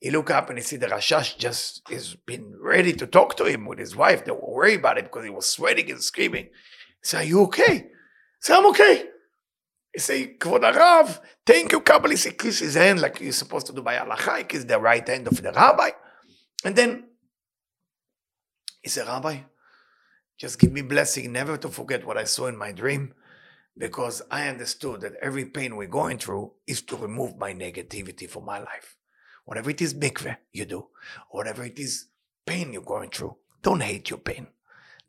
[0.00, 3.44] he look up and he see the Rashash just is been ready to talk to
[3.44, 4.24] him with his wife.
[4.24, 6.46] They were worried about it because he was sweating and screaming.
[6.46, 6.50] He
[7.02, 7.88] said, Are you okay?
[8.40, 9.04] Said, I'm okay.
[9.92, 12.14] He say, Kvod Arav, thank you, Kabbalah.
[12.14, 14.38] He kiss his hand like you're supposed to do by halacha.
[14.38, 15.90] He kiss the right hand of the rabbi.
[16.64, 17.04] And then
[18.82, 19.38] he said, Rabbi,
[20.38, 23.14] just give me blessing never to forget what I saw in my dream
[23.76, 28.44] because I understood that every pain we're going through is to remove my negativity from
[28.44, 28.96] my life.
[29.44, 30.88] Whatever it is mikveh you do,
[31.30, 32.06] whatever it is
[32.46, 34.48] pain you're going through, don't hate your pain.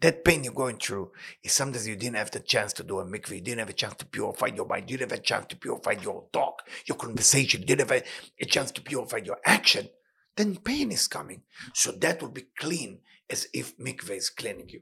[0.03, 1.13] That pain you're going through
[1.43, 3.73] is sometimes you didn't have the chance to do a mikveh, you didn't have a
[3.73, 6.97] chance to purify your mind, you didn't have a chance to purify your talk, your
[6.97, 9.87] conversation, you didn't have a, a chance to purify your action.
[10.35, 11.43] Then pain is coming.
[11.73, 14.81] So that will be clean as if mikveh is cleaning you.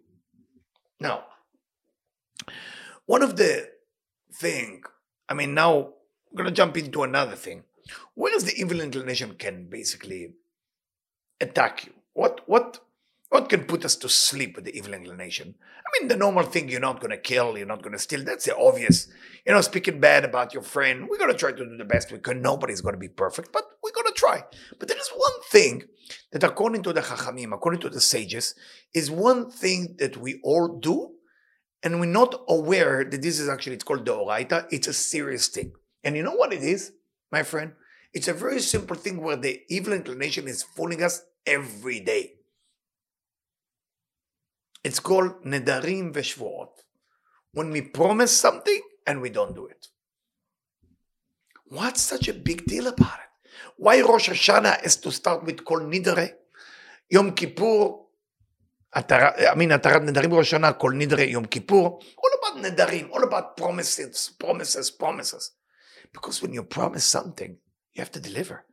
[0.99, 1.25] Now,
[3.05, 3.69] one of the
[4.33, 4.81] thing,
[5.29, 5.93] I mean, now
[6.31, 7.65] I'm gonna jump into another thing.
[8.15, 10.33] Where is the evil inclination can basically
[11.39, 11.93] attack you?
[12.13, 12.79] What what
[13.31, 15.55] what can put us to sleep with the evil inclination?
[15.57, 18.23] I mean, the normal thing you're not gonna kill, you're not gonna steal.
[18.25, 19.07] That's the obvious.
[19.45, 21.07] You know, speaking bad about your friend.
[21.09, 22.41] We're gonna try to do the best we can.
[22.41, 24.43] Nobody's gonna be perfect, but we're gonna try.
[24.77, 25.83] But there is one thing
[26.33, 28.53] that, according to the Chachamim, according to the sages,
[28.93, 31.11] is one thing that we all do
[31.83, 35.47] and we're not aware that this is actually it's called the oraita it's a serious
[35.47, 35.71] thing
[36.03, 36.91] and you know what it is
[37.31, 37.71] my friend
[38.13, 42.33] it's a very simple thing where the evil inclination is fooling us every day
[44.83, 46.69] it's called nedarim veshvuot
[47.53, 49.87] when we promise something and we don't do it
[51.65, 55.79] what's such a big deal about it why rosh hashanah is to start with kol
[55.79, 56.31] nidre
[57.09, 58.01] yom kippur
[58.93, 62.01] I mean, Atarat Nedarim Rosh Hashanah, Kol Nidre Yom Kippur, all
[62.39, 65.51] about Nedarim, all about promises, promises, promises.
[66.11, 67.57] Because when you promise something,
[67.93, 68.65] you have to deliver.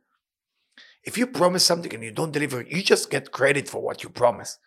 [1.05, 4.09] If you promise something and you don't deliver, you just get credit for what you
[4.09, 4.57] promise.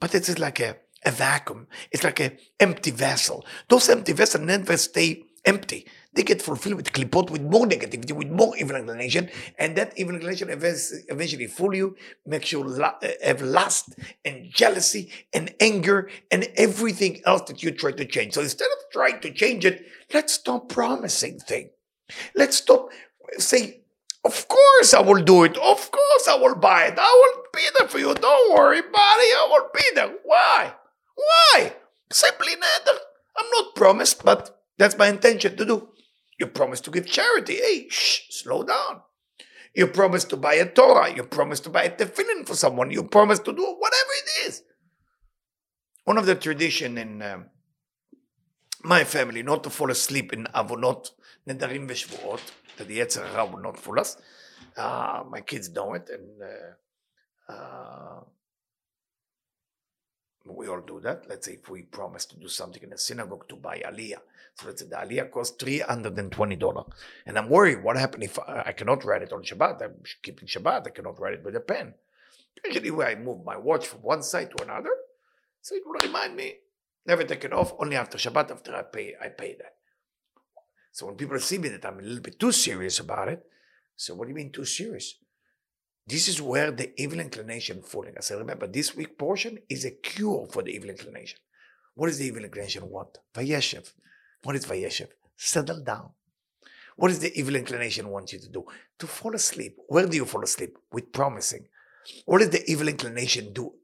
[0.00, 1.66] But it is like a, a vacuum.
[1.90, 3.44] It's like an empty vessel.
[3.68, 5.86] Those empty vessels never stay empty
[6.18, 10.14] they get fulfilled with klipot, with more negativity, with more evil inclination, and that evil
[10.14, 11.96] inclination eventually fool you,
[12.26, 12.64] makes you
[13.22, 13.94] have lust
[14.24, 18.34] and jealousy and anger and everything else that you try to change.
[18.34, 21.70] So instead of trying to change it, let's stop promising things.
[22.34, 22.88] Let's stop
[23.36, 23.82] say,
[24.24, 25.56] of course I will do it.
[25.56, 26.98] Of course I will buy it.
[26.98, 28.14] I will be there for you.
[28.14, 28.96] Don't worry, buddy.
[28.96, 30.14] I will be there.
[30.24, 30.74] Why?
[31.14, 31.72] Why?
[32.10, 32.98] Simply neither.
[33.38, 35.88] I'm not promised, but that's my intention to do.
[36.38, 37.56] You promise to give charity.
[37.56, 39.02] Hey, shh, slow down.
[39.74, 41.14] You promise to buy a Torah.
[41.14, 42.90] You promise to buy a tefillin for someone.
[42.90, 44.62] You promise to do whatever it is.
[46.04, 47.46] One of the tradition in um,
[48.82, 51.10] my family, not to fall asleep in avonot,
[51.48, 52.40] nedarim veshvuot,
[52.78, 54.16] that the Yetzer Hara will not fool us.
[54.76, 58.20] Uh, my kids know it, and uh, uh,
[60.46, 61.28] we all do that.
[61.28, 64.20] Let's say if we promise to do something in a synagogue to buy aliyah.
[64.54, 66.92] So let's say the aliyah costs $320.
[67.26, 69.82] And I'm worried, what happened if I, I cannot write it on Shabbat?
[69.82, 71.94] I'm keeping Shabbat, I cannot write it with a pen.
[72.64, 74.90] Usually when I move my watch from one side to another,
[75.60, 76.56] so it will remind me,
[77.06, 79.74] never take it off, only after Shabbat, after I pay, I pay that.
[80.92, 83.44] So when people see me that I'm a little bit too serious about it,
[83.96, 85.16] so what do you mean too serious?
[86.06, 88.30] This is where the evil inclination fooling us.
[88.30, 91.38] And remember, this week portion is a cure for the evil inclination.
[91.94, 93.18] What does the evil inclination want?
[93.34, 93.92] Vayeshev.
[94.42, 95.08] What is Vayeshev?
[95.36, 96.10] Settle down.
[96.96, 98.64] What does the evil inclination want you to do?
[99.00, 99.76] To fall asleep.
[99.88, 100.78] Where do you fall asleep?
[100.90, 101.68] With promising.
[102.24, 103.74] What does the evil inclination do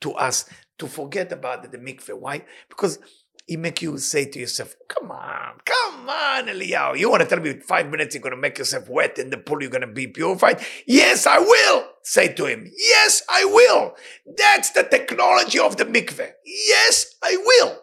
[0.00, 0.48] to us?
[0.78, 2.18] To forget about the mikveh.
[2.18, 2.44] Why?
[2.68, 2.98] Because
[3.46, 6.98] he make you say to yourself, come on, come on, Eliyahu.
[6.98, 9.36] You want to tell me five minutes you're going to make yourself wet in the
[9.36, 10.64] pool, you're going to be purified?
[10.86, 11.84] Yes, I will.
[12.02, 13.94] Say to him, yes, I will.
[14.36, 16.32] That's the technology of the mikveh.
[16.44, 17.78] Yes, I will.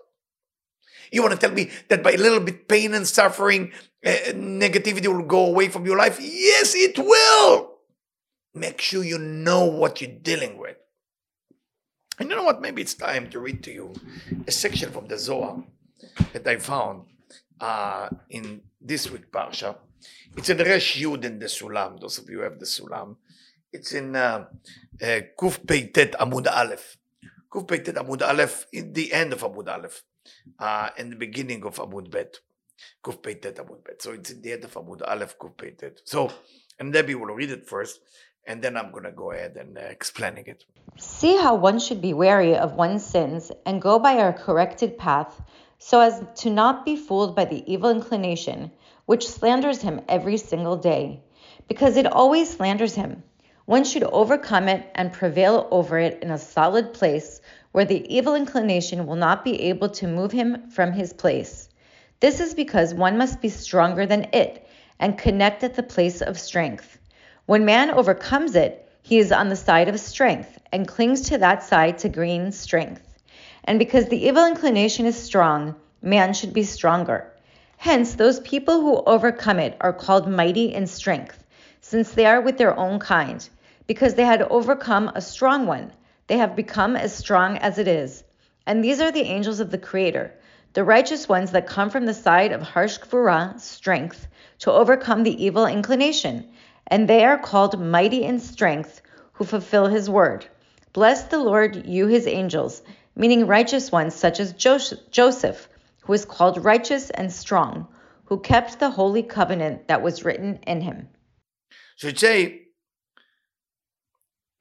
[1.12, 3.72] You want to tell me that by a little bit pain and suffering,
[4.06, 6.20] uh, negativity will go away from your life?
[6.22, 7.72] Yes, it will.
[8.54, 10.78] Make sure you know what you're dealing with.
[12.22, 12.62] And you know what?
[12.62, 13.94] Maybe it's time to read to you
[14.46, 15.64] a section from the Zohar
[16.34, 17.06] that I found
[17.60, 19.76] uh, in this week Parsha.
[20.38, 22.00] It's in Resh Yud in the Sulam.
[22.00, 23.16] Those of you who have the Sulam.
[23.74, 24.46] It's in uh,
[25.02, 25.06] uh,
[25.36, 26.96] Kuf Peitet Amud Aleph.
[27.52, 30.04] Kuf Peitet Amud Aleph, in the end of Amud Aleph,
[30.60, 32.38] uh, and the beginning of Amud Bet.
[33.04, 34.00] Kuf Peitet Amud Bet.
[34.00, 36.02] So it's in the end of Amud Aleph, Kuf Peitet.
[36.06, 36.32] So,
[36.80, 38.00] and Debbie will read it first,
[38.46, 40.66] and then I'm going to go ahead and uh, explaining it.
[40.98, 45.42] See how one should be wary of one's sins and go by our corrected path,
[45.78, 48.72] so as to not be fooled by the evil inclination,
[49.06, 51.22] which slanders him every single day,
[51.68, 53.24] because it always slanders him.
[53.66, 58.36] One should overcome it and prevail over it in a solid place where the evil
[58.36, 61.70] inclination will not be able to move him from his place.
[62.20, 64.68] This is because one must be stronger than it
[65.00, 66.98] and connect at the place of strength.
[67.48, 71.64] When man overcomes it, he is on the side of strength and clings to that
[71.64, 73.02] side to gain strength.
[73.64, 77.32] And because the evil inclination is strong, man should be stronger.
[77.78, 81.44] Hence, those people who overcome it are called mighty in strength,
[81.82, 83.50] since they are with their own kind.
[83.88, 85.92] Because they had overcome a strong one,
[86.28, 88.24] they have become as strong as it is.
[88.68, 90.32] And these are the angels of the Creator,
[90.74, 94.28] the righteous ones that come from the side of harsh gvura, strength,
[94.60, 96.48] to overcome the evil inclination
[96.92, 99.02] and they are called mighty in strength
[99.34, 100.46] who fulfill his word.
[100.94, 102.84] Bless the Lord, you his angels,
[103.16, 105.70] meaning righteous ones such as Joseph,
[106.02, 107.88] who is called righteous and strong,
[108.26, 111.08] who kept the holy covenant that was written in him.
[111.96, 112.68] So it say,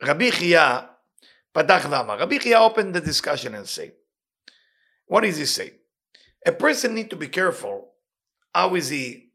[0.01, 0.89] Rabbi Chia
[1.55, 2.19] Patach V'amar.
[2.21, 3.93] Rabbi Chia opened the discussion and say,
[5.07, 5.73] what does he say?
[6.47, 7.93] A person need to be careful.
[8.55, 9.33] How is he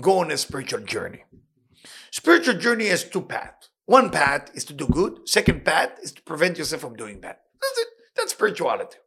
[0.00, 1.24] go on a spiritual journey?
[2.10, 3.68] Spiritual journey has two paths.
[3.86, 5.28] One path is to do good.
[5.28, 7.36] Second path is to prevent yourself from doing bad.
[7.60, 7.88] That's it.
[8.16, 8.98] That's spirituality.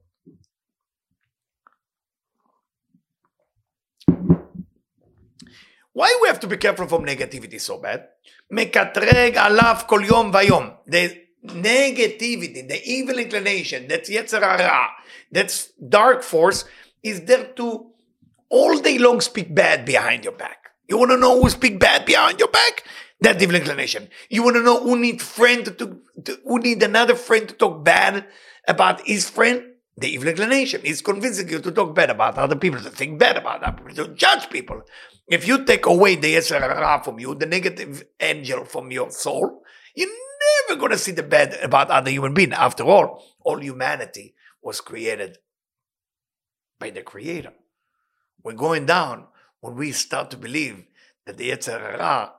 [5.93, 8.08] Why we have to be careful from negativity so bad?
[8.49, 8.66] The
[11.45, 14.89] negativity, the evil inclination, that's Hara,
[15.32, 16.66] that's dark force,
[17.04, 17.91] is there to
[18.49, 20.62] all day long speak bad behind your back.
[20.93, 22.83] You want to know who speak bad behind your back?
[23.19, 24.09] That evil inclination.
[24.29, 27.83] You want to know who need friend to, to, who need another friend to talk
[27.83, 28.27] bad
[28.67, 29.63] about his friend?
[29.97, 33.37] The evil inclination is convincing you to talk bad about other people, to think bad
[33.37, 34.83] about other people, to judge people.
[35.27, 39.63] If you take away the Hara from you, the negative angel from your soul,
[39.95, 40.09] you're
[40.69, 42.53] never going to see the bad about other human being.
[42.53, 45.39] After all, all humanity was created
[46.77, 47.53] by the Creator.
[48.43, 49.25] We're going down
[49.64, 50.84] when we start to believe
[51.26, 52.34] that the Yetzer Hara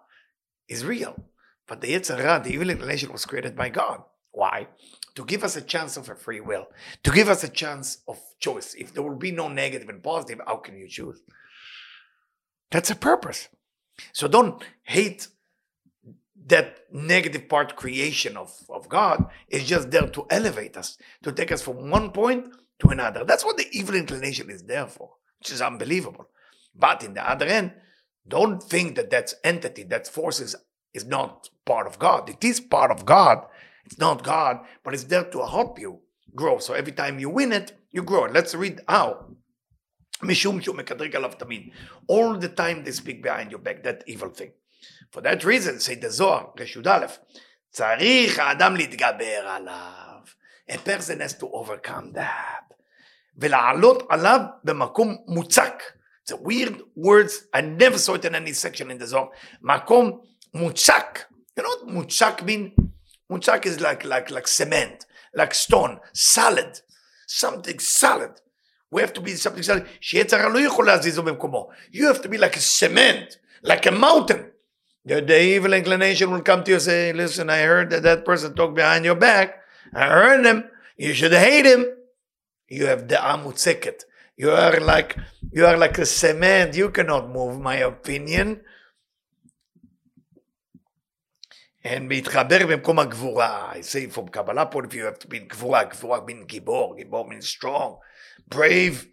[0.68, 1.16] is real.
[1.66, 4.02] But the Yetzer Hara, the evil inclination, was created by God.
[4.32, 4.68] Why?
[5.14, 6.66] To give us a chance of a free will,
[7.02, 8.74] to give us a chance of choice.
[8.74, 11.22] If there will be no negative and positive, how can you choose?
[12.70, 13.48] That's a purpose.
[14.12, 15.28] So don't hate
[16.48, 19.30] that negative part creation of, of God.
[19.48, 22.48] It's just there to elevate us, to take us from one point
[22.80, 23.24] to another.
[23.24, 26.26] That's what the evil inclination is there for, which is unbelievable.
[26.75, 27.73] But in the other end,
[28.27, 30.55] don't think that that entity, that forces
[30.93, 32.29] is not part of God.
[32.29, 33.45] It is part of God.
[33.85, 36.01] It's not God, but it's there to help you
[36.35, 36.59] grow.
[36.59, 38.25] So every time you win it, you grow.
[38.25, 39.25] Let's read how.
[42.07, 44.51] All the time they speak behind your back, that evil thing.
[45.11, 47.05] For that reason, say the Zohar, רשות א',
[47.71, 50.21] צריך האדם להתגבר עליו.
[50.69, 52.73] A person has to overcome that.
[53.37, 55.83] ולעלות עליו במקום מוצק.
[56.26, 59.30] זה weird words, I never saw it in any section in the Zohar.
[59.62, 60.20] Makom
[60.54, 61.24] mutzak.
[61.56, 62.72] you know what מוצק mean?
[63.30, 66.80] מוצק is like, like, like cement, like stone, solid,
[67.26, 68.32] something solid.
[68.90, 69.86] We have to be something solid,
[71.90, 74.52] You have to be like a cement, like a mountain.
[75.04, 78.24] The, the evil inclination will come to you and say, listen, I heard that that
[78.24, 79.56] person talked behind your back.
[79.92, 80.64] I heard him.
[80.96, 81.86] You should hate him.
[82.68, 84.04] You have the amutsekhet.
[84.37, 85.17] You are like,
[85.51, 86.75] you are like a cement.
[86.75, 88.59] You cannot move my opinion.
[91.83, 93.71] And מתחבר במקום הגבורה.
[93.73, 95.83] I say from Kabbalah point of view, you have to be גבורה.
[95.83, 96.95] גבורה means גיבור.
[96.97, 97.97] גיבור means strong.
[98.49, 99.05] Brave.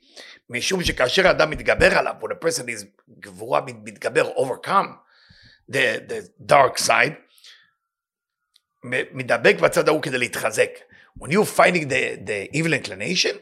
[0.51, 2.84] משום שכאשר האדם מתגבר עליו, when a person is
[3.20, 4.88] גבורה מתגבר, overcome,
[5.68, 7.14] the, the dark side,
[8.84, 10.70] מדבק בצד ההוא כדי להתחזק.
[11.18, 13.36] When you're fighting the, the evil inclination,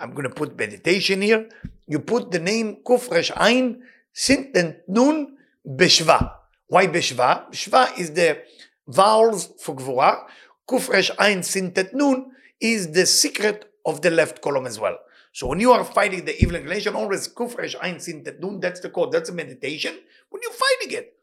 [0.00, 1.48] I'm going to put meditation here.
[1.86, 3.82] You put the name Kufresh Ein Ain,
[4.12, 4.56] Sint
[4.88, 5.36] Nun
[5.66, 6.32] Beshva.
[6.66, 7.50] Why Beshva?
[7.50, 8.42] Beshva is the
[8.88, 10.24] vowels for Gvura.
[10.68, 12.30] Kufresh Ein Ain, Sint Nun
[12.60, 14.98] is the secret of the left column as well.
[15.32, 18.80] So when you are fighting the evil inclination, always Kufresh Ein Ain, Sint Nun, that's
[18.80, 19.94] the code, that's the meditation.
[20.30, 21.16] When you're fighting it,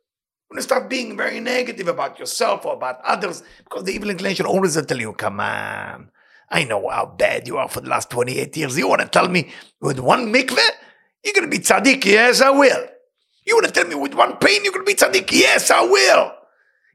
[0.47, 4.45] when you start being very negative about yourself or about others, because the evil inclination
[4.45, 6.09] always will tell you, come on,
[6.50, 8.78] I know how bad you are for the last 28 years.
[8.78, 10.70] You want to tell me with one mikveh,
[11.24, 12.06] you're going to be tzaddik?
[12.06, 12.88] Yes, I will.
[13.45, 15.32] You want to tell me with one pain, you're going to be tzaddik?
[15.32, 16.34] Yes, I will.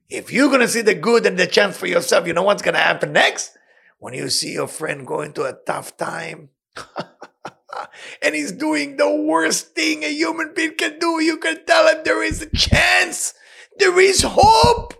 [0.09, 2.63] If you're going to see the good and the chance for yourself, you know what's
[2.63, 3.57] going to happen next?
[3.99, 6.51] When you see your friend going through a tough time,
[8.23, 12.03] and he's doing the worst thing a human being can do, you can tell him
[12.05, 13.35] there is a chance.
[13.79, 14.95] There is hope.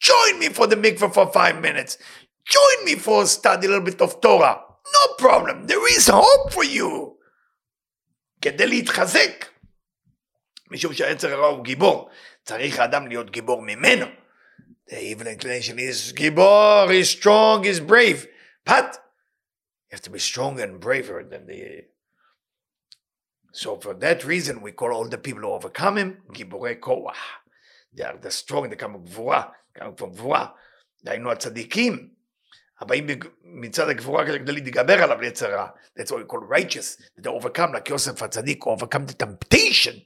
[0.00, 1.98] Join me for the mikveh for five minutes.
[2.47, 4.61] Join me for study a little bit of Torah.
[4.93, 5.67] No problem.
[5.67, 7.17] There is hope for you.
[8.41, 9.45] כדי להתחזק.
[10.71, 12.09] משום שהיצר הרע הוא גיבור.
[12.43, 14.05] צריך האדם להיות גיבור ממנו.
[14.89, 18.27] The evil inclination is גיבור, is strong, is brave.
[18.65, 18.97] But
[19.89, 21.85] you have to be stronger and braver than the.
[23.53, 27.17] So for that reason, we call all the people who overcome him גיבורי כוח.
[27.93, 29.43] They are the strong, they come from גבורה,
[29.77, 30.47] come from גבורה.
[31.03, 32.09] דהיינו הצדיקים,
[32.79, 33.07] הבאים
[33.43, 35.67] מצד הגבורה כדי להתגבר עליו ליצר רע.
[35.97, 37.01] That's what we call righteous.
[37.21, 40.01] They overcome, like יוסף הצדיק, overcome the temptation.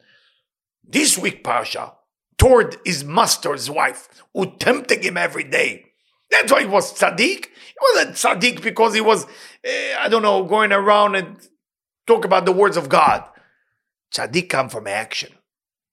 [0.89, 1.93] This week, Pasha,
[2.37, 5.85] toward his master's wife, who tempted him every day.
[6.31, 7.45] That's why he was tzaddik.
[7.45, 9.25] He wasn't tzaddik because he was,
[9.63, 11.27] eh, I don't know, going around and
[12.05, 13.23] talk about the words of God.
[14.13, 15.31] Tzaddik come from action.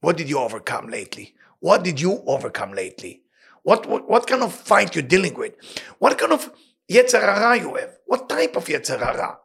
[0.00, 1.34] What did you overcome lately?
[1.60, 3.22] What did you overcome lately?
[3.62, 5.54] What, what, what kind of fight you're dealing with?
[5.98, 6.50] What kind of
[6.89, 7.97] yetzer hara you have?
[8.05, 9.39] What type of yetzer hara?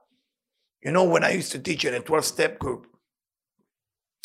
[0.82, 2.86] You know, when I used to teach in a 12-step group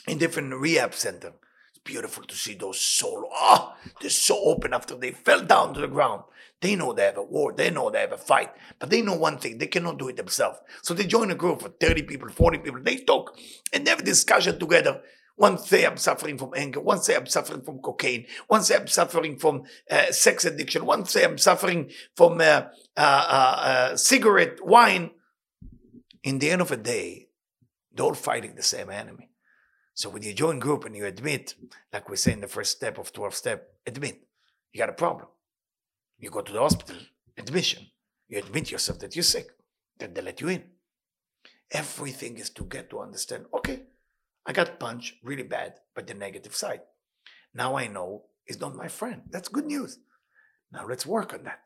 [0.08, 1.34] in different rehab center,
[1.70, 3.26] it's beautiful to see those souls.
[3.26, 6.24] Oh, ah, they're so open after they fell down to the ground.
[6.62, 9.16] They know they have a war, they know they have a fight, but they know
[9.16, 10.60] one thing, they cannot do it themselves.
[10.82, 13.38] So they join a group of 30 people, 40 people, they talk
[13.72, 15.02] and they have a discussion together.
[15.40, 18.88] One say I'm suffering from anger, Once say I'm suffering from cocaine, Once say I'm
[18.88, 22.64] suffering from uh, sex addiction, Once say I'm suffering from uh,
[22.98, 25.12] uh, uh cigarette, wine.
[26.24, 27.30] In the end of the day,
[27.94, 29.30] they're all fighting the same enemy.
[29.94, 31.56] So when you join group and you admit,
[31.94, 34.20] like we say in the first step of 12 step, admit
[34.74, 35.28] you got a problem.
[36.18, 36.98] You go to the hospital,
[37.38, 37.88] admission.
[38.28, 39.48] You admit yourself that you're sick.
[40.00, 40.64] Then they let you in.
[41.72, 43.84] Everything is to get to understand, okay,
[44.50, 46.82] I got punched really bad, but the negative side.
[47.54, 49.22] Now I know he's not my friend.
[49.30, 50.00] That's good news.
[50.72, 51.60] Now let's work on that.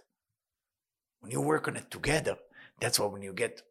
[1.22, 2.36] When you work on it together,
[2.82, 3.62] that's why when you get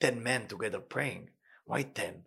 [0.00, 1.28] 10 men together praying,
[1.66, 2.22] why 10?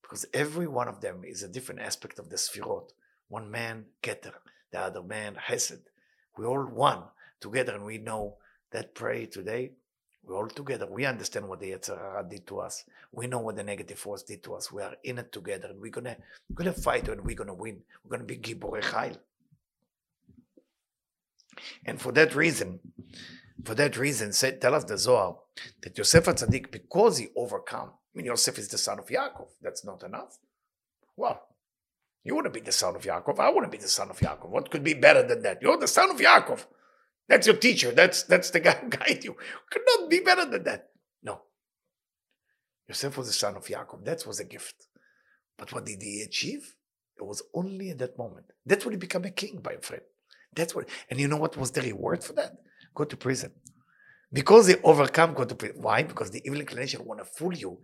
[0.00, 2.90] Because every one of them is a different aspect of the Sfirot.
[3.26, 4.34] One man, Keter,
[4.70, 5.90] the other man, Hesed.
[6.36, 7.02] We all one
[7.40, 8.36] together and we know
[8.70, 9.72] that pray today,
[10.28, 10.86] we're all together.
[10.86, 12.84] We understand what the Yetzer Hara did to us.
[13.12, 14.70] We know what the negative force did to us.
[14.70, 16.16] We are in it together and we're gonna
[16.50, 17.80] we're gonna fight and we're gonna win.
[18.04, 19.16] We're gonna be Giborei Chayil.
[21.86, 22.80] And for that reason,
[23.64, 25.36] for that reason, say, tell us the Zohar
[25.82, 29.48] that Yosef Tzaddik, because he overcome, I mean, Yosef is the son of Yaakov.
[29.60, 30.38] That's not enough.
[31.16, 31.42] Well,
[32.22, 33.40] you want to be the son of Yaakov.
[33.40, 34.50] I want to be the son of Yaakov.
[34.50, 35.60] What could be better than that?
[35.62, 36.66] You're the son of Yaakov.
[37.28, 37.92] That's your teacher.
[37.92, 39.36] That's that's the guy who guide you.
[39.70, 40.90] Could not be better than that.
[41.22, 41.42] No.
[42.88, 44.04] Yosef was the son of Yaakov.
[44.04, 44.86] That was a gift.
[45.56, 46.74] But what did he achieve?
[47.18, 48.46] It was only at that moment.
[48.64, 50.02] That's when he became a king, my friend.
[50.54, 50.88] That's what.
[51.10, 52.56] And you know what was the reward for that?
[52.94, 53.52] Go to prison.
[54.32, 55.82] Because they overcome, go to prison.
[55.82, 56.02] Why?
[56.02, 57.78] Because the evil inclination want to fool you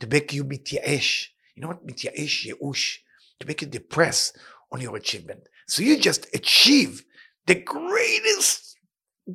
[0.00, 1.28] to make you mityaesh.
[1.54, 1.86] You know what?
[1.86, 2.98] Mityaesh, yeush.
[3.40, 4.38] To make you depressed
[4.72, 5.48] on your achievement.
[5.66, 7.04] So you just achieve
[7.46, 8.75] the greatest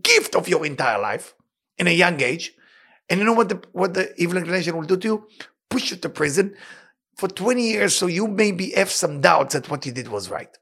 [0.01, 1.33] gift of your entire life
[1.77, 2.53] in a young age.
[3.09, 5.27] And you know what the what the evil inclination will do to you?
[5.69, 6.55] Push you to prison
[7.17, 10.57] for 20 years so you maybe have some doubts that what you did was right.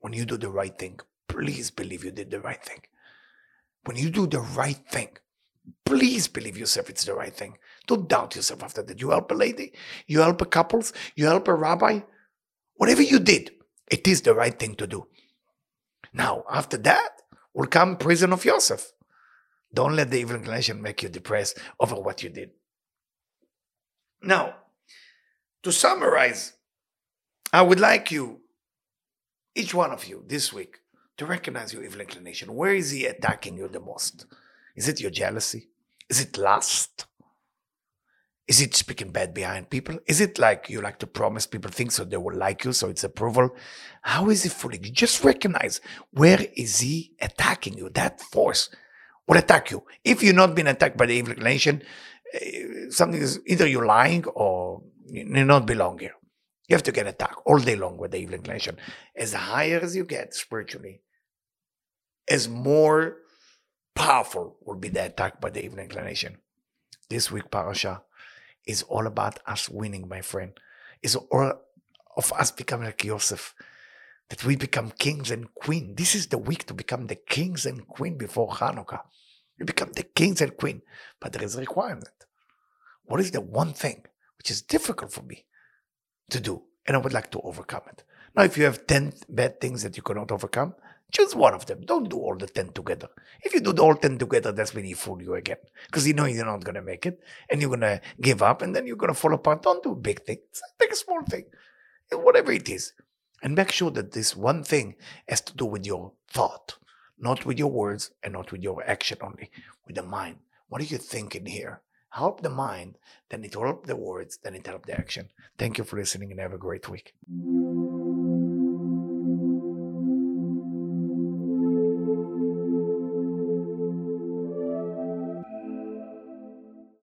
[0.00, 2.82] When you do the right thing, please believe you did the right thing.
[3.84, 5.16] When you do the right thing,
[5.84, 7.58] please believe yourself it's the right thing.
[7.86, 9.00] Don't doubt yourself after that.
[9.00, 9.72] You help a lady,
[10.06, 12.00] you help a couples, you help a rabbi,
[12.74, 13.50] whatever you did,
[13.90, 15.06] it is the right thing to do.
[16.12, 17.21] Now, after that
[17.54, 18.92] will come prison of Yosef.
[19.72, 22.50] Don't let the evil inclination make you depressed over what you did.
[24.22, 24.56] Now,
[25.62, 26.52] to summarize,
[27.52, 28.40] I would like you,
[29.54, 30.78] each one of you this week,
[31.16, 32.54] to recognize your evil inclination.
[32.54, 34.26] Where is he attacking you the most?
[34.76, 35.68] Is it your jealousy?
[36.08, 37.06] Is it lust?
[38.48, 39.98] Is it speaking bad behind people?
[40.06, 42.88] Is it like you like to promise people things so they will like you, so
[42.88, 43.50] it's approval?
[44.02, 44.90] How is he fooling you?
[44.90, 45.80] Just recognize
[46.10, 47.88] where is he attacking you?
[47.90, 48.68] That force
[49.28, 49.84] will attack you.
[50.04, 51.82] If you're not being attacked by the evil inclination,
[52.34, 56.14] eh, something is either you're lying or you not belong here.
[56.68, 58.76] You have to get attacked all day long with the evil inclination.
[59.16, 61.02] As higher as you get spiritually,
[62.28, 63.18] as more
[63.94, 66.38] powerful will be the attack by the evil inclination.
[67.08, 68.02] This week, Parasha
[68.66, 70.52] is all about us winning, my friend.
[71.02, 71.52] It's all
[72.16, 73.54] of us becoming like Joseph,
[74.28, 75.94] that we become kings and queen.
[75.96, 79.02] This is the week to become the kings and queen before Hanukkah.
[79.58, 80.82] We become the kings and queen,
[81.20, 82.08] but there is a requirement.
[83.04, 84.04] What is the one thing
[84.38, 85.44] which is difficult for me
[86.30, 88.04] to do, and I would like to overcome it?
[88.34, 90.74] Now, if you have 10 bad things that you cannot overcome,
[91.12, 91.82] Choose one of them.
[91.82, 93.08] Don't do all the 10 together.
[93.42, 95.58] If you do the all 10 together, that's when he fool you again.
[95.86, 98.62] Because you know you're not going to make it and you're going to give up
[98.62, 99.62] and then you're going to fall apart.
[99.62, 100.40] Don't do big things.
[100.80, 101.44] Take a small thing.
[102.10, 102.94] Whatever it is.
[103.42, 104.94] And make sure that this one thing
[105.28, 106.76] has to do with your thought,
[107.18, 109.50] not with your words and not with your action only,
[109.86, 110.38] with the mind.
[110.68, 111.82] What are you thinking here?
[112.10, 112.98] Help the mind,
[113.30, 115.30] then it help the words, then it help the action.
[115.58, 117.14] Thank you for listening and have a great week.